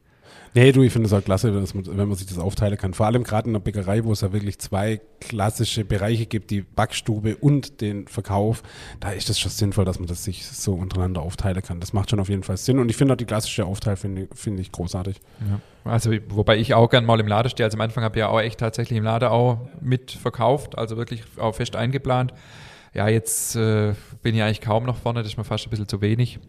[0.57, 2.95] Nee, du, ich finde es auch klasse, man, wenn man sich das aufteilen kann.
[2.95, 6.63] Vor allem gerade in der Bäckerei, wo es ja wirklich zwei klassische Bereiche gibt, die
[6.63, 8.63] Backstube und den Verkauf,
[8.99, 11.79] da ist es schon sinnvoll, dass man das sich so untereinander aufteilen kann.
[11.79, 12.79] Das macht schon auf jeden Fall Sinn.
[12.79, 15.21] Und ich finde auch die klassische Aufteil finde finde ich großartig.
[15.41, 15.61] Ja.
[15.93, 17.67] Also wobei ich auch gern mal im Laden stehe.
[17.67, 20.97] Also am Anfang habe ich ja auch echt tatsächlich im Laden auch mit verkauft, also
[20.97, 22.33] wirklich auch fest eingeplant.
[22.95, 23.93] Ja, jetzt äh,
[24.23, 26.41] bin ich eigentlich kaum noch vorne, das ist mir fast ein bisschen zu wenig.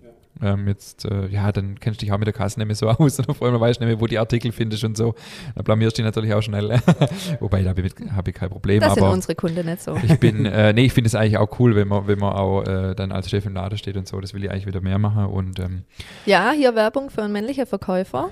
[0.42, 2.90] Ähm, jetzt, äh, ja, dann kennst du dich auch mit der Kasse nicht mehr so
[2.90, 5.16] aus und auf einmal weißt du nicht mehr, wo die Artikel findest und so.
[5.56, 6.80] Dann blamierst du dich natürlich auch schnell.
[7.40, 8.80] Wobei, da habe ich, hab ich kein Problem.
[8.82, 9.96] Das sind aber unsere Kunden nicht so.
[9.96, 12.64] ich bin, äh, nee, ich finde es eigentlich auch cool, wenn man, wenn man auch
[12.64, 14.20] äh, dann als Chef im Laden steht und so.
[14.22, 15.84] Das will ich eigentlich wieder mehr machen und ähm,
[16.26, 18.30] Ja, hier Werbung für einen männlichen Verkäufer.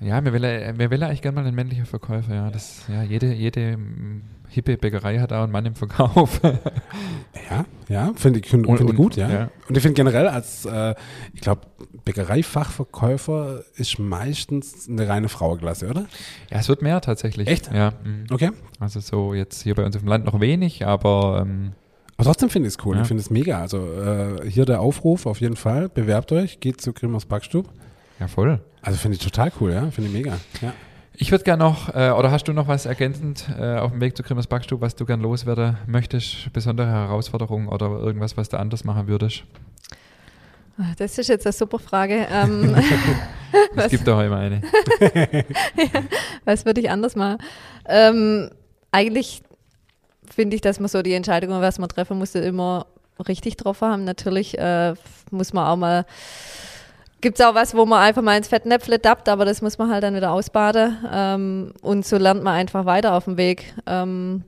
[0.00, 2.50] ja, mir will, mir will eigentlich gerne mal einen männlichen Verkäufer, ja.
[2.50, 3.76] Das, ja, jede, jede
[4.48, 6.40] hippe Bäckerei hat auch einen Mann im Verkauf.
[7.50, 9.30] Ja, ja, finde ich, find, Und- find ich gut, ja.
[9.30, 9.50] ja.
[9.68, 10.94] Und ich finde generell als, äh,
[11.32, 11.62] ich glaube,
[12.04, 16.06] Bäckereifachverkäufer ist meistens eine reine Frauenklasse, oder?
[16.50, 17.48] ja, es wird mehr tatsächlich.
[17.48, 17.72] Echt?
[17.72, 17.90] Ja.
[18.04, 18.26] mm.
[18.32, 18.50] Okay.
[18.80, 21.72] Also so jetzt hier bei uns auf dem Land noch wenig, aber ähm,
[22.16, 22.96] Aber trotzdem finde ich es cool.
[22.96, 23.02] Ja.
[23.02, 23.60] Ich finde es mega.
[23.60, 25.88] Also äh, hier der Aufruf auf jeden Fall.
[25.88, 27.68] Bewerbt euch, geht zu Grimmers Backstub.
[28.20, 28.60] ja voll.
[28.82, 29.90] Also finde ich total cool, ja.
[29.90, 30.36] Finde ich mega.
[30.60, 30.72] Ja.
[31.20, 34.16] Ich würde gerne noch, äh, oder hast du noch was ergänzend äh, auf dem Weg
[34.16, 36.52] zu Grimmers Backstube, was du gern loswerden möchtest?
[36.52, 39.42] Besondere Herausforderungen oder irgendwas, was du anders machen würdest?
[40.96, 42.26] Das ist jetzt eine super Frage.
[42.30, 42.76] Ähm,
[43.76, 44.62] Es gibt doch immer eine.
[46.44, 47.38] was würde ich anders machen?
[47.86, 48.50] Ähm,
[48.92, 49.42] eigentlich
[50.30, 52.86] finde ich, dass man so die Entscheidungen, was man treffen musste, immer
[53.26, 54.04] richtig getroffen haben.
[54.04, 54.94] Natürlich äh,
[55.30, 56.04] muss man auch mal,
[57.20, 59.90] gibt es auch was, wo man einfach mal ins Fettnäpfle tappt, aber das muss man
[59.90, 60.96] halt dann wieder ausbaden.
[61.12, 63.74] Ähm, und so lernt man einfach weiter auf dem Weg.
[63.86, 64.44] Ähm,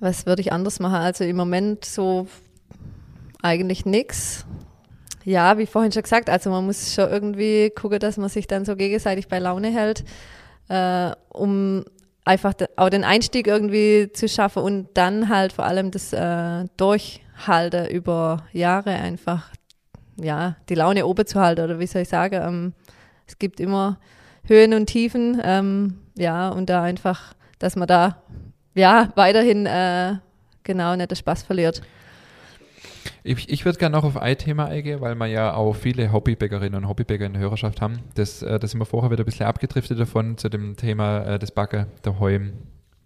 [0.00, 0.96] was würde ich anders machen?
[0.96, 2.26] Also im Moment so
[3.42, 4.46] eigentlich nichts.
[5.24, 8.64] Ja, wie vorhin schon gesagt, also man muss schon irgendwie gucken, dass man sich dann
[8.64, 10.04] so gegenseitig bei Laune hält,
[10.68, 11.84] äh, um
[12.24, 17.88] einfach auch den Einstieg irgendwie zu schaffen und dann halt vor allem das äh, Durchhalten
[17.88, 19.50] über Jahre einfach,
[20.22, 22.72] ja, die Laune oben zu halten oder wie soll ich sagen, ähm,
[23.26, 23.98] es gibt immer
[24.44, 28.22] Höhen und Tiefen, ähm, ja, und da einfach, dass man da,
[28.74, 30.16] ja, weiterhin, äh,
[30.64, 31.82] genau, nicht den Spaß verliert.
[33.22, 36.82] Ich, ich würde gerne noch auf ein Thema eingehen, weil wir ja auch viele Hobbybäckerinnen
[36.82, 38.00] und Hobbybäcker in der Hörerschaft haben.
[38.14, 41.38] Das, äh, das sind wir vorher wieder ein bisschen abgedriftet davon zu dem Thema äh,
[41.38, 42.54] des Backen daheim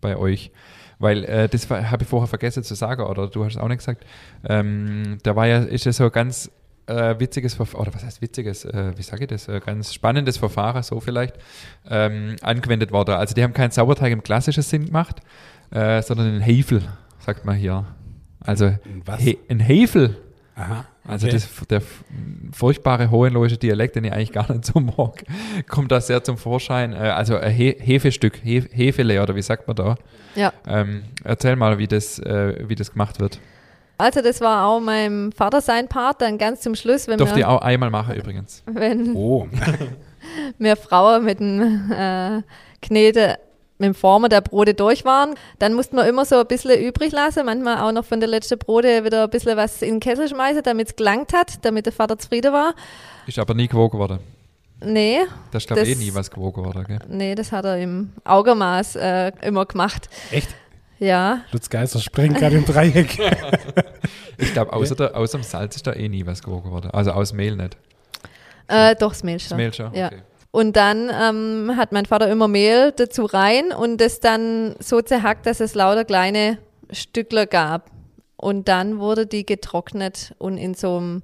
[0.00, 0.50] bei euch.
[0.98, 3.78] Weil äh, das habe ich vorher vergessen zu sagen, oder du hast es auch nicht
[3.78, 4.04] gesagt.
[4.48, 6.50] Ähm, da war ja, ist ja so ganz
[6.86, 10.36] äh, witziges Verfahren, oder was heißt witziges, äh, wie sage ich das, äh, ganz spannendes
[10.36, 11.36] Verfahren, so vielleicht,
[11.88, 13.14] ähm, angewendet worden.
[13.14, 15.20] Also die haben keinen Sauerteig im klassischen Sinn gemacht,
[15.70, 16.82] äh, sondern einen Hefe,
[17.18, 17.84] sagt man hier.
[18.40, 18.74] Also
[19.04, 19.20] Was?
[19.20, 20.16] He ein Hefe.
[20.56, 20.84] Aha.
[21.06, 21.36] Also okay.
[21.36, 21.82] das, der
[22.52, 25.24] furchtbare hohenlohische Dialekt, den ich eigentlich gar nicht so mag,
[25.68, 26.92] kommt da sehr zum Vorschein.
[26.92, 29.96] Äh, also ein He Hefestück, He Hefele oder wie sagt man da?
[30.34, 30.52] Ja.
[30.66, 33.38] Ähm, erzähl mal, wie das, äh, wie das gemacht wird.
[33.96, 37.40] Also das war auch meinem Vater sein Part, dann ganz zum Schluss, wenn Durfte wir,
[37.40, 38.62] ich auch einmal machen übrigens.
[38.66, 39.46] wenn Oh.
[40.58, 42.42] wir Frauen mit dem äh,
[42.82, 43.38] Knete,
[43.78, 47.12] mit dem Formen der Brote durch waren, dann mussten wir immer so ein bisschen übrig
[47.12, 50.28] lassen, manchmal auch noch von der letzten Brote wieder ein bisschen was in den Kessel
[50.28, 52.74] schmeißen, damit es gelangt hat, damit der Vater zufrieden war.
[53.26, 54.18] Ist aber nie gewogen worden.
[54.84, 55.20] Nee,
[55.50, 56.84] Das ist, glaube ich, eh nie was gewogen worden.
[56.86, 56.98] Gell?
[57.08, 60.08] nee, das hat er im Augenmaß äh, immer gemacht.
[60.30, 60.48] Echt?
[60.98, 63.18] Ja, Lutz Geister springt gerade im Dreieck.
[64.36, 66.90] Ich glaube, außer, der- außer dem Salz ist da eh nie was gewogen worden.
[66.90, 67.76] Also aus Mehl nicht.
[68.66, 69.56] äh, doch, das Mehl Das schon.
[69.56, 69.94] Mehl schon?
[69.94, 70.06] Ja.
[70.08, 70.22] Okay.
[70.50, 75.46] Und dann ähm, hat mein Vater immer Mehl dazu rein und das dann so zerhackt,
[75.46, 76.58] dass es lauter kleine
[76.90, 77.90] Stückler gab.
[78.36, 81.22] Und dann wurde die getrocknet und in so einem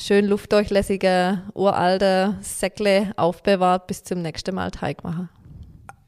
[0.00, 5.28] schön luftdurchlässigen, uralten Säckle aufbewahrt bis zum nächsten Mal Teig machen.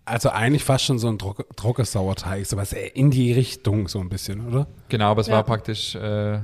[0.09, 4.47] Also eigentlich fast schon so ein Trock Trockensauerteig, sowas in die Richtung so ein bisschen,
[4.47, 4.67] oder?
[4.89, 5.35] Genau, aber es Ja.
[5.35, 6.41] war praktisch, äh,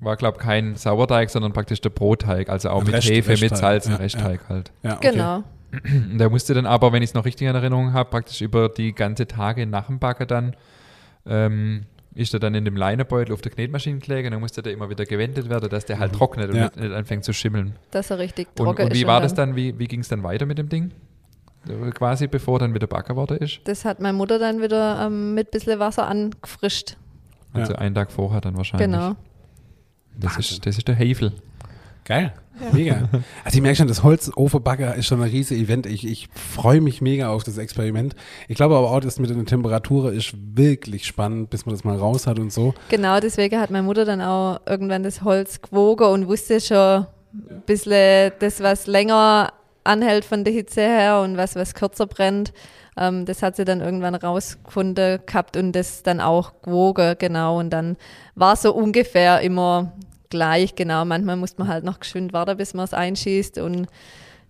[0.00, 3.42] war glaube kein Sauerteig, sondern praktisch der Brotteig, also auch Ein mit Rest- Hefe, mit
[3.42, 4.72] Restteig, Salz und ja, Restteig halt.
[4.82, 5.10] Ja, okay.
[5.12, 5.44] Genau.
[5.84, 8.68] Und der musste dann aber, wenn ich es noch richtig in Erinnerung habe, praktisch über
[8.68, 10.56] die ganze Tage nach dem Backen dann,
[11.26, 11.82] ähm,
[12.14, 14.90] ist er dann in dem Leinebeutel auf der Knetmaschine gelegen und dann musste der immer
[14.90, 16.64] wieder gewendet werden, dass der halt trocknet und Ja.
[16.64, 17.76] nicht, nicht anfängt zu schimmeln.
[17.92, 18.98] Dass er richtig Und, trocken und ist.
[19.00, 20.90] wie war das dann, wie, wie ging es dann weiter mit dem Ding?
[21.94, 23.60] Quasi bevor dann wieder Backer worden ist?
[23.64, 26.96] Das hat meine Mutter dann wieder ähm, mit bisschen Wasser angefrischt.
[27.52, 27.78] Also Ja.
[27.78, 28.86] einen Tag vorher dann wahrscheinlich.
[28.90, 29.14] Genau.
[30.16, 30.40] Das Wahnsinn.
[30.56, 31.32] ist, das ist der Hevel.
[32.04, 32.32] Geil.
[32.72, 33.08] Mega.
[33.44, 35.86] Also ich merke schon, das Holzofenbacker ist schon ein riesiges Event.
[35.86, 38.14] Ich, ich freue mich mega auf das Experiment.
[38.48, 41.96] Ich glaube aber auch, das mit den Temperaturen ist wirklich spannend, bis man das mal
[41.96, 42.74] raus hat und so.
[42.90, 47.62] Genau, deswegen hat meine Mutter dann auch irgendwann das Holz gewogen und wusste schon ein
[47.64, 49.52] bisschen das, was länger
[49.84, 52.52] anhält von der Hitze her und was, was kürzer brennt.
[52.96, 57.58] Ähm, das hat sie dann irgendwann rausgefunden gehabt und das dann auch gewogen, genau.
[57.58, 57.96] Und dann
[58.34, 59.92] war so ungefähr immer
[60.28, 61.04] gleich, genau.
[61.04, 63.86] Manchmal musste man halt noch geschwind warten, bis man es einschießt und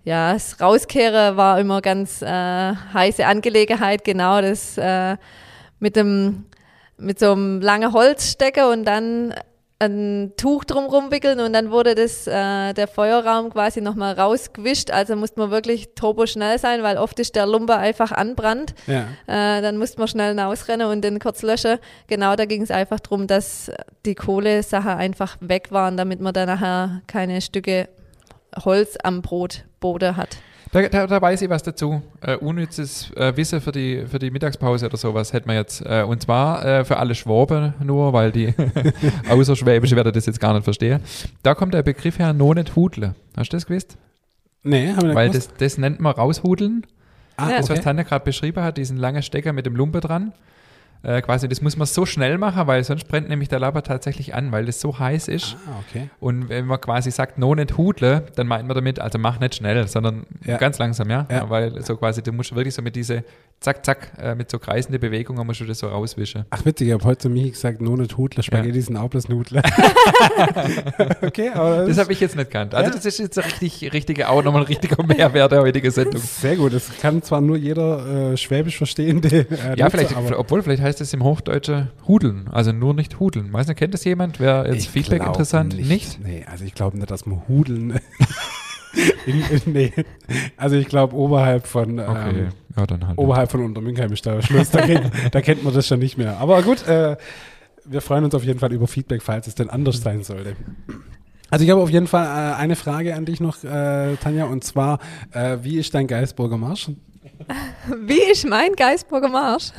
[0.04, 5.16] ja, das Rauskehren war immer ganz äh, heiße Angelegenheit, genau das äh,
[5.78, 6.46] mit dem
[6.96, 9.34] mit so einem langen Holzstecker und dann
[9.80, 14.90] ein Tuch drumrum wickeln und dann wurde das äh, der Feuerraum quasi nochmal rausgewischt.
[14.90, 18.74] Also musste man wirklich turbo schnell sein, weil oft ist der Lumper einfach anbrannt.
[18.86, 19.06] Ja.
[19.26, 21.78] Äh, dann musste man schnell rausrennen und den kurz löschen.
[22.08, 23.70] Genau, da ging es einfach darum, dass
[24.04, 27.88] die Kohlesache einfach weg waren, damit man da nachher keine Stücke
[28.64, 30.36] Holz am Brotboden hat.
[30.72, 32.00] Da, da, da weiß ich was dazu.
[32.20, 35.84] Äh, unnützes äh, Wissen für die, für die Mittagspause oder sowas hätten wir jetzt.
[35.84, 38.54] Äh, und zwar äh, für alle Schwaben nur, weil die
[39.28, 41.00] Außerschwäbische werden das jetzt gar nicht verstehen.
[41.42, 43.16] Da kommt der Begriff her, no nicht hudle.
[43.36, 43.96] Hast du das gewusst?
[44.62, 45.50] Nee, haben wir nicht Weil gewusst?
[45.52, 46.86] das, das nennt man raushudeln.
[47.36, 47.48] ah.
[47.48, 47.80] Das, was okay.
[47.80, 50.32] Tanja gerade beschrieben hat, diesen langen Stecker mit dem Lumpe dran.
[51.03, 54.34] Äh, quasi, das muss man so schnell machen, weil sonst brennt nämlich der Laber tatsächlich
[54.34, 55.57] an, weil das so heiß ist.
[55.66, 56.11] Ah, okay.
[56.20, 59.55] Und wenn man quasi sagt, no nicht hudle, dann meint man damit, also mach nicht
[59.55, 60.59] schnell, sondern Ja.
[60.59, 61.26] ganz langsam, ja?
[61.30, 61.48] Ja.
[61.48, 63.24] Weil so quasi, du musst wirklich so mit diese
[63.61, 66.44] zack, zack, äh, mit so kreisende Bewegungen musst du das so rauswischen.
[66.51, 69.28] Ach witzig, ich habe heute zu Michi gesagt, nur nicht Hudler, Spaghetti sind auch bloß
[69.28, 69.62] Nudler.
[71.22, 72.74] okay, aber Das habe ich jetzt nicht gekannt.
[72.74, 72.96] Also Ja.
[72.96, 76.20] das ist jetzt richtig, richtige, auch nochmal ein richtiger Mehrwert der heutigen Sendung.
[76.20, 76.72] sehr gut.
[76.74, 79.28] Das kann zwar nur jeder äh, Schwäbisch Verstehende.
[79.28, 79.46] Äh,
[79.76, 83.53] Ja, Nutzer, vielleicht, obwohl, vielleicht heißt es im Hochdeutschen hudeln, also nur nicht hudeln.
[83.53, 84.41] Weiß nicht, kennt das jemand?
[84.41, 85.76] Wäre jetzt ich Feedback interessant?
[85.76, 86.18] Nicht?
[86.24, 88.01] Nee, also ich glaube nicht, dass man Hudeln.
[89.26, 89.93] in, in, nee.
[90.57, 93.18] Also ich glaube oberhalb von Okay, ähm, ja, dann halt.
[93.18, 94.70] oberhalb von Untermünkheim ist da Schluss.
[94.70, 96.38] Da kennt, da kennt man das schon nicht mehr.
[96.38, 97.16] Aber gut, äh,
[97.84, 100.57] wir freuen uns auf jeden Fall über Feedback, falls es denn anders sein sollte.
[101.51, 104.62] Also ich habe auf jeden Fall äh, eine Frage an dich noch, äh, Tanja, und
[104.64, 105.01] zwar,
[105.32, 106.91] äh, wie ist dein Geisburger Marsch?
[108.07, 109.72] Wie ist mein Geisburger Marsch?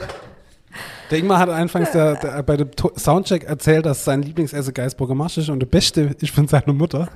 [1.10, 5.16] Der Ingmar hat anfangs der, der, bei dem To- Soundcheck erzählt, dass sein Lieblingsessen Geisburger
[5.16, 7.10] Marsch ist und der beste ist von seiner Mutter.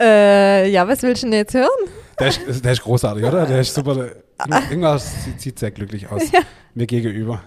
[0.00, 1.68] Äh, ja, was willst du denn jetzt hören?
[2.18, 3.46] Der ist, der ist großartig, oder?
[3.46, 3.94] Der ist super.
[3.94, 6.22] Der, Ingmar sieht, sieht sehr glücklich aus.
[6.74, 7.42] Mir gegenüber.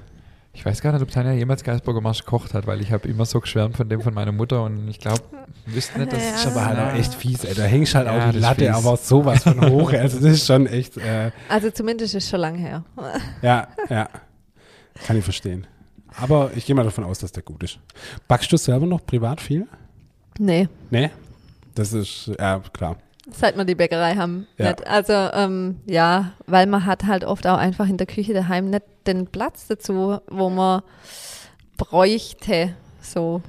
[0.53, 3.25] Ich weiß gar nicht, ob Tanja jemals Geisburger Marsch gekocht hat, weil ich habe immer
[3.25, 5.19] so geschwärmt von dem von meiner Mutter und ich glaube,
[5.65, 6.31] wüsste nicht, dass Ja.
[6.31, 7.53] Das ist aber halt auch echt fies, ey.
[7.53, 8.69] Da hängst halt Ja, auch die das Latte, fies.
[8.85, 9.91] aber sowas von hoch.
[9.91, 12.85] Also das ist schon echt, äh, Also zumindest ist es schon lange her.
[13.41, 14.07] ja, ja.
[15.03, 15.67] Kann ich verstehen.
[16.17, 17.79] Aber ich gehe mal davon aus, dass der gut ist.
[18.27, 19.67] Backst du selber noch privat viel?
[20.39, 21.11] Nee, Nee?
[21.75, 22.95] Das ist, ja, klar.
[23.29, 24.47] seit wir die Bäckerei haben.
[24.57, 24.69] Ja.
[24.69, 24.87] Nicht.
[24.87, 28.83] Also ähm, ja, weil man hat halt oft auch einfach in der Küche daheim nicht
[29.07, 30.83] den Platz dazu, wo man
[31.77, 32.75] bräuchte.
[33.01, 33.41] So.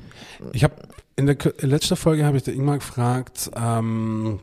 [0.52, 0.74] Ich habe
[1.14, 4.40] in der letzter Folge habe ich der Ingmar gefragt, ähm,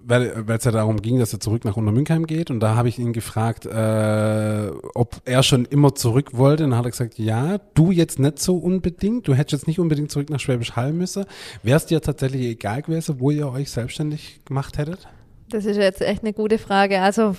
[0.00, 2.98] weil es ja darum ging, dass er zurück nach Untermünkheim geht und da habe ich
[2.98, 6.64] ihn gefragt, äh, ob er schon immer zurück wollte.
[6.64, 9.28] Und dann hat er gesagt, ja, du jetzt nicht so unbedingt.
[9.28, 11.24] Du hättest jetzt nicht unbedingt zurück nach Schwäbisch Hall müssen.
[11.62, 15.06] Wäre es dir tatsächlich egal gewesen, wo ihr euch selbstständig gemacht hättet?
[15.50, 17.00] Das ist jetzt echt eine gute Frage.
[17.00, 17.36] Also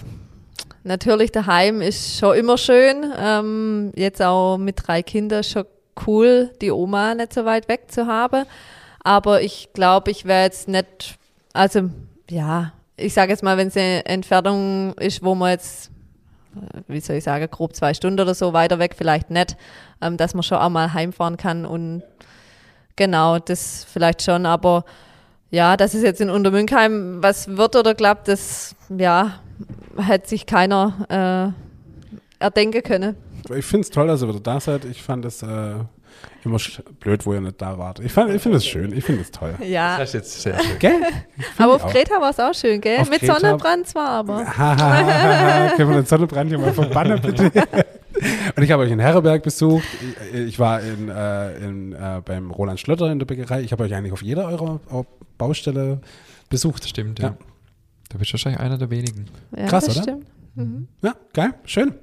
[0.85, 3.11] natürlich daheim ist schon immer schön.
[3.19, 5.65] Ähm, jetzt auch mit drei Kindern schon
[6.07, 8.45] cool, die Oma nicht so weit weg zu haben.
[9.03, 11.17] Aber ich glaube, ich wäre jetzt nicht,
[11.51, 11.89] also
[12.29, 15.91] ja, ich sage jetzt mal, wenn es eine Entfernung ist, wo man jetzt,
[16.55, 19.55] äh, wie soll ich sagen, grob zwei Stunden oder so weiter weg, vielleicht nicht,
[20.01, 22.03] ähm, dass man schon auch mal heimfahren kann und
[22.95, 24.83] genau, das vielleicht schon, aber
[25.49, 29.39] Ja, dass es jetzt in Untermünkheim was wird oder klappt, das ja,
[29.97, 31.53] hätte sich keiner
[32.39, 33.15] äh, erdenken können.
[33.55, 34.83] Ich finde es toll, dass ihr wieder da seid.
[34.83, 35.75] Ich fand es äh,
[36.43, 36.57] immer
[36.99, 37.99] blöd, wo ihr nicht da wart.
[37.99, 38.91] Ich, fand- ich finde es schön.
[38.95, 39.55] Ich finde es toll.
[39.63, 40.79] Ja, Das ist jetzt sehr schön.
[40.79, 41.01] Gell?
[41.57, 41.91] aber auf auch.
[41.91, 42.99] Kreta war es auch schön, gell?
[42.99, 44.45] Auf Mit Kreta- Sonnenbrand zwar, aber.
[44.45, 47.51] Hahaha, Können wir den Sonnenbrand hier mal verbannen, bitte?
[48.55, 49.83] Und ich habe euch in Herreberg besucht.
[50.33, 53.61] Ich, war in, äh, in, äh, beim Roland Schlötter in der Bäckerei.
[53.61, 54.79] Ich habe euch eigentlich auf jeder eurer
[55.37, 55.99] Baustelle
[56.49, 56.81] besucht.
[56.83, 57.25] Das stimmt, ja.
[57.29, 57.37] Ja.
[58.09, 59.25] Du bist wahrscheinlich einer der wenigen.
[59.55, 60.03] Ja, Krass, das oder?
[60.03, 60.27] Stimmt.
[60.55, 60.87] Mhm.
[61.03, 61.93] Ja, geil, schön.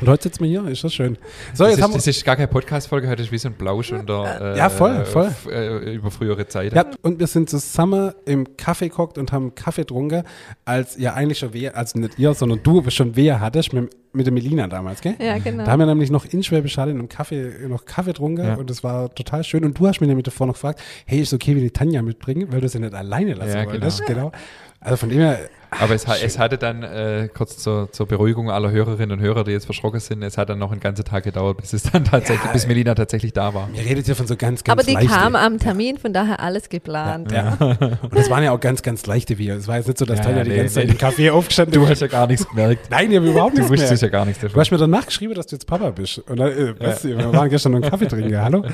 [0.00, 1.16] Und heute sitzen wir hier, ist das schön.
[1.54, 1.96] So, Das jetzt ist, haben wir.
[1.98, 5.04] das ist gar keine Podcast-Folge, heute ist wie so ein Blausch unter, äh, Ja, voll,
[5.04, 5.30] voll.
[5.50, 6.74] Äh, über frühere Zeiten.
[6.74, 10.24] Ja, und wir sind zusammen im Kaffee gehockt und haben Kaffee getrunken,
[10.64, 14.26] als ihr eigentlich schon Wehe, also nicht ihr, sondern du schon Wehe hattest mit, mit
[14.26, 15.14] der Melina damals, gell?
[15.20, 15.64] Ja, genau.
[15.64, 18.54] Da haben wir nämlich noch in Schwäbisch Hall in einem Kaffee noch Kaffee getrunken Ja.
[18.54, 19.64] und das war total schön.
[19.64, 22.50] Und du hast mich nämlich davor noch gefragt, hey, ist okay, wenn ich Tanja mitbringe,
[22.52, 24.04] weil du sie nicht alleine lassen Ja, wolltest.
[24.06, 24.32] Genau.
[24.80, 25.38] Also von dem her,
[25.80, 29.50] Aber es, es hatte dann, äh, kurz zur, zur Beruhigung aller Hörerinnen und Hörer, die
[29.52, 32.44] jetzt verschrocken sind, es hat dann noch einen ganzen Tag gedauert, bis es dann tatsächlich,
[32.46, 33.68] Ja, bis Melina tatsächlich da war.
[33.74, 35.10] ihr redet hier von so ganz, ganz aber die leichte.
[35.10, 37.32] kam am Termin, von daher alles geplant.
[37.32, 37.54] Ja.
[37.60, 39.56] Und das waren ja auch ganz, ganz leichte Bier.
[39.56, 40.92] Es war jetzt nicht so, dass Ja, Tanja ja, die nee, ganze Zeit nee.
[40.92, 42.90] im Kaffee aufgestanden Du hast ja gar nichts gemerkt.
[42.90, 44.10] Nein, ich habe überhaupt Du nichts wusstest mehr.
[44.10, 44.60] ja gar nichts Du davon.
[44.60, 46.18] hast mir danach geschrieben, dass du jetzt Papa bist.
[46.18, 48.40] Und dann, äh, was, wir waren gestern noch einen Kaffee trinken.
[48.40, 48.64] Hallo?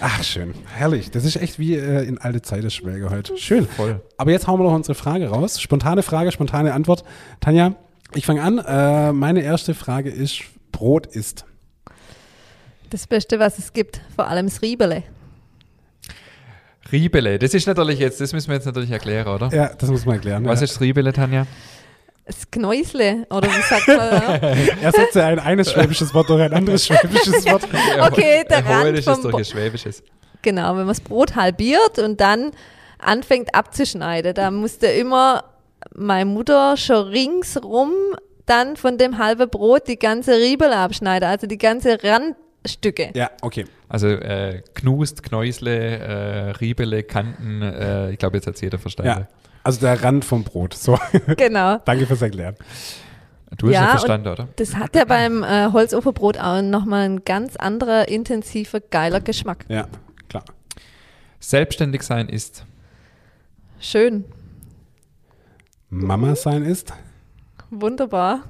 [0.00, 0.54] Ach, schön.
[0.74, 1.10] Herrlich.
[1.10, 3.36] Das ist echt wie äh, in alte Zeiten Schwelge heute.
[3.36, 3.66] Schön.
[3.66, 4.00] Voll.
[4.16, 5.60] Aber jetzt hauen wir noch unsere Frage raus.
[5.60, 7.04] Spontane Frage, spontane Antwort.
[7.40, 7.74] Tanja,
[8.14, 8.58] ich fange an.
[8.58, 10.42] Äh, meine erste Frage ist,
[10.72, 11.44] Brot ist.
[12.90, 15.02] Das Beste, was es gibt, vor allem das Riebele.
[16.92, 19.48] Riebele, das ist natürlich jetzt, das müssen wir jetzt natürlich erklären, oder?
[19.52, 20.44] Ja, das muss man erklären.
[20.44, 20.64] Was ja.
[20.64, 21.46] ist Riebele, Tanja?
[22.24, 23.98] Das Knäusle, oder wie sagt man?
[24.78, 24.82] ja?
[24.82, 27.66] Ersetze ein eines schwäbisches Wort durch ein anderes schwäbisches Wort.
[28.00, 30.02] Okay, der Rand ist vom durch ein Schwäbisches.
[30.42, 32.52] Genau, wenn man das Brot halbiert und dann
[32.98, 35.44] anfängt abzuschneiden, da musste immer
[35.96, 37.90] meine Mutter schon ringsrum
[38.46, 43.10] dann von dem halben Brot die ganze Riebel abschneiden, also die ganze Randstücke.
[43.14, 43.64] Ja, okay.
[43.88, 49.20] Also äh, Knust, Knäusle, äh, Riebele, Kanten, äh, ich glaube, jetzt hat jeder verstanden.
[49.22, 49.28] Ja.
[49.64, 50.74] Also der Rand vom Brot.
[50.74, 50.96] So,
[51.36, 51.78] Genau.
[51.84, 52.54] danke fürs Erklären.
[53.58, 54.48] Du hast Ja, verstanden, oder?
[54.56, 59.64] Das hat ja beim äh, Holzofenbrot auch nochmal einen ganz anderer, intensiver, geiler Geschmack.
[59.68, 59.86] Ja,
[60.28, 60.44] klar.
[61.40, 62.64] Selbstständig sein ist.
[63.78, 64.24] Schön,
[66.00, 66.92] Mama sein ist.
[67.70, 68.40] wunderbar.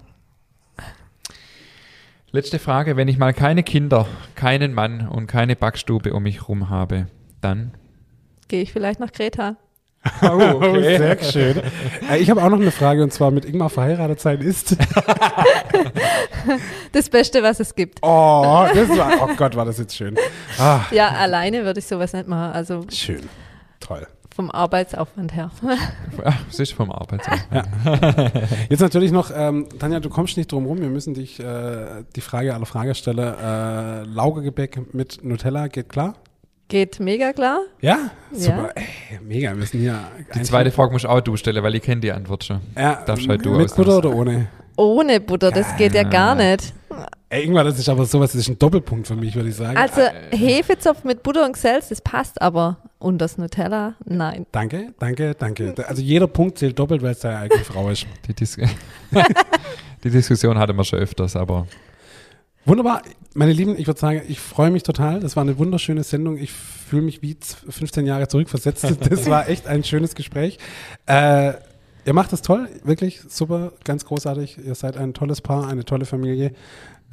[2.32, 6.68] Letzte Frage, wenn ich mal keine Kinder, keinen Mann und keine Backstube um mich rum
[6.68, 7.07] habe,
[7.40, 7.72] dann?
[8.49, 9.57] Gehe ich vielleicht nach Kreta.
[10.22, 11.61] Oh, sehr schön.
[12.09, 14.76] Äh, ich habe auch noch eine Frage und zwar mit Ingmar verheiratet sein ist.
[16.92, 17.99] Das Beste, was es gibt.
[18.03, 20.16] Oh, das war, oh Gott, war das jetzt schön.
[20.59, 23.28] Ah, Ja, alleine würde ich sowas nicht machen, also schön.
[23.80, 24.07] Toll.
[24.37, 25.51] Vom Arbeitsaufwand her.
[26.51, 27.49] Es ist vom Arbeitsamt.
[28.68, 30.80] Jetzt natürlich noch, ähm, Tanja, du kommst nicht drum rum.
[30.80, 36.14] Wir müssen dich äh, die Frage aller Fragesteller, äh, Laugegebäck mit Nutella, geht klar?
[36.68, 37.61] Geht mega klar.
[37.80, 38.11] Ja?
[38.32, 38.39] Ja.
[38.39, 38.70] Super.
[38.74, 38.84] Ey,
[39.22, 39.99] mega, wir müssen hier.
[40.34, 42.61] Die zweite Frage musst auch du stellen, weil ich kenne die Antwort schon.
[42.76, 43.74] ja, darfst halt du Mit.
[43.74, 44.49] Butter oder ohne?
[44.76, 46.74] Ohne Butter, das geht ja gar nicht.
[47.29, 49.77] Ey, das ist aber sowas, das ist ein Doppelpunkt für mich, würde ich sagen.
[49.77, 50.01] Also
[50.31, 52.79] Hefezopf mit Butter und Geselz, das passt aber.
[52.99, 54.47] Und das Nutella, nein.
[54.53, 55.74] Danke, danke, danke.
[55.89, 58.07] Also jeder Punkt zählt doppelt, weil es deine eigene Frau ist.
[58.29, 58.57] Die, Dis
[60.05, 61.66] die Diskussion hatten wir schon öfters, aber
[62.64, 63.03] Wunderbar.
[63.35, 65.20] Meine Lieben, ich würde sagen, ich freue mich total.
[65.20, 66.37] Das war eine wunderschöne Sendung.
[66.37, 68.85] Ich fühle mich wie z- 15 Jahre zurückversetzt.
[69.09, 70.59] Das war echt ein schönes Gespräch.
[71.07, 71.53] Äh,
[72.05, 74.59] ihr macht das toll, wirklich super, ganz großartig.
[74.64, 76.53] Ihr seid ein tolles Paar, eine tolle Familie.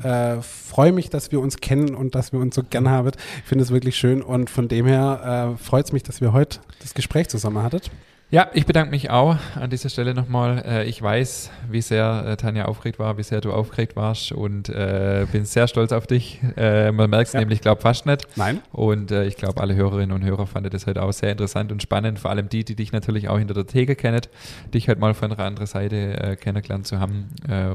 [0.01, 3.11] Äh, freue mich, dass wir uns kennen und dass wir uns so gern haben.
[3.37, 6.33] Ich finde es wirklich schön und von dem her äh, freut es mich, dass wir
[6.33, 7.91] heute das Gespräch zusammen hattet.
[8.34, 10.63] Ja, ich bedanke mich auch an dieser Stelle nochmal.
[10.65, 14.69] Äh, ich weiß, wie sehr äh, Tanja aufgeregt war, wie sehr du aufgeregt warst und
[14.69, 16.41] äh, bin sehr stolz auf dich.
[16.57, 17.41] Äh, man merkt es Ja.
[17.41, 18.27] nämlich, glaube fast nicht.
[18.36, 18.59] Nein?
[18.71, 21.84] Und äh, ich glaube, alle Hörerinnen und Hörer fanden das heute auch sehr interessant und
[21.84, 22.17] spannend.
[22.17, 24.21] Vor allem die, die dich natürlich auch hinter der Theke kennen,
[24.73, 27.27] dich heute mal von einer anderen Seite kennengelernt zu haben.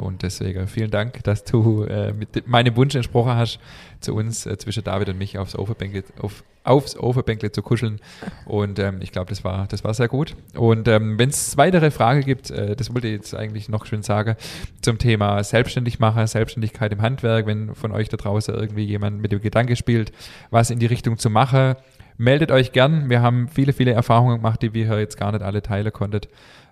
[0.03, 1.87] Und deswegen vielen Dank, dass du
[2.19, 3.61] mit meinem Wunsch entsprochen hast,
[4.01, 8.01] zu uns zwischen David und mich aufs Ofenbänkle, auf, aufs Ofenbänkle zu kuscheln.
[8.45, 10.37] Und ähm, ich glaube, das war, das war sehr gut.
[10.55, 14.03] Und ähm, wenn es weitere Fragen gibt, äh, das wollte ich jetzt eigentlich noch schön
[14.03, 14.37] sagen,
[14.83, 19.33] zum Thema selbstständig machen, Selbstständigkeit im Handwerk, wenn von euch da draußen irgendwie jemand mit
[19.33, 20.13] dem Gedanke spielt,
[20.51, 21.77] was in die Richtung zu machen,
[22.19, 23.09] meldet euch gern.
[23.09, 26.21] Wir haben viele, viele Erfahrungen gemacht, die wir hier jetzt gar nicht alle teilen konnten.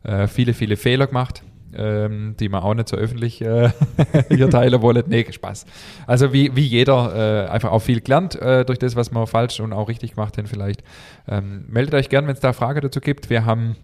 [0.02, 1.42] Äh, viele, viele Fehler gemacht.
[1.74, 3.70] Ähm, die wir auch nicht so öffentlich äh,
[4.28, 5.04] hier teilen wollen.
[5.06, 5.66] Nee, Spaß.
[6.06, 9.60] Also wie, wie jeder äh, einfach auch viel gelernt äh, durch das, was wir falsch
[9.60, 10.82] und auch richtig gemacht haben vielleicht.
[11.28, 13.30] Ähm, meldet euch gern, wenn es da Frage dazu gibt.
[13.30, 13.76] Wir haben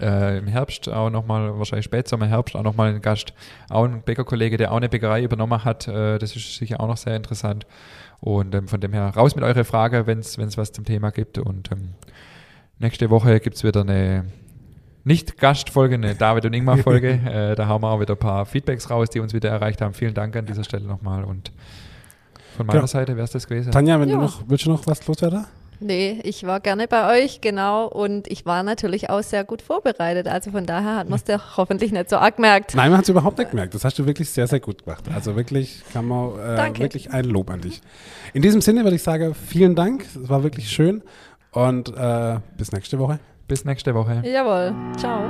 [0.00, 3.32] äh, im Herbst auch nochmal, wahrscheinlich Spätsommer, Herbst auch nochmal einen Gast,
[3.68, 5.88] auch ein Bäckerkollege, der auch eine Bäckerei übernommen hat.
[5.88, 7.66] Äh, das ist sicher auch noch sehr interessant.
[8.20, 11.38] Und ähm, von dem her raus mit eurer Frage, wenn es was zum Thema gibt.
[11.38, 11.94] Und ähm,
[12.78, 14.26] nächste Woche gibt es wieder eine
[15.04, 17.10] nicht Gastfolge, eine David und Ingmar Folge.
[17.26, 19.94] äh, da haben wir auch wieder ein paar Feedbacks raus, die uns wieder erreicht haben.
[19.94, 21.24] Vielen Dank an dieser Stelle nochmal.
[21.24, 21.52] Und
[22.56, 22.86] von meiner Ja.
[22.86, 23.72] Seite wäre es das gewesen.
[23.72, 24.16] Tanja, wenn Ja.
[24.16, 25.46] du noch, willst du noch was loswerden?
[25.82, 27.86] Nee, ich war gerne bei euch, genau.
[27.86, 30.28] Und ich war natürlich auch sehr gut vorbereitet.
[30.28, 32.74] Also von daher hat man es ja hoffentlich nicht so arg gemerkt.
[32.74, 33.74] Nein, man hat es überhaupt nicht gemerkt.
[33.74, 35.04] Das hast du wirklich sehr, sehr gut gemacht.
[35.14, 37.80] Also wirklich kann man äh, wirklich ein Lob an dich.
[38.34, 40.04] In diesem Sinne würde ich sagen, vielen Dank.
[40.22, 41.02] Es war wirklich schön
[41.52, 43.18] und äh, bis nächste Woche.
[43.50, 44.22] Bis nächste Woche.
[44.24, 44.72] Jawohl.
[44.96, 45.28] Ciao.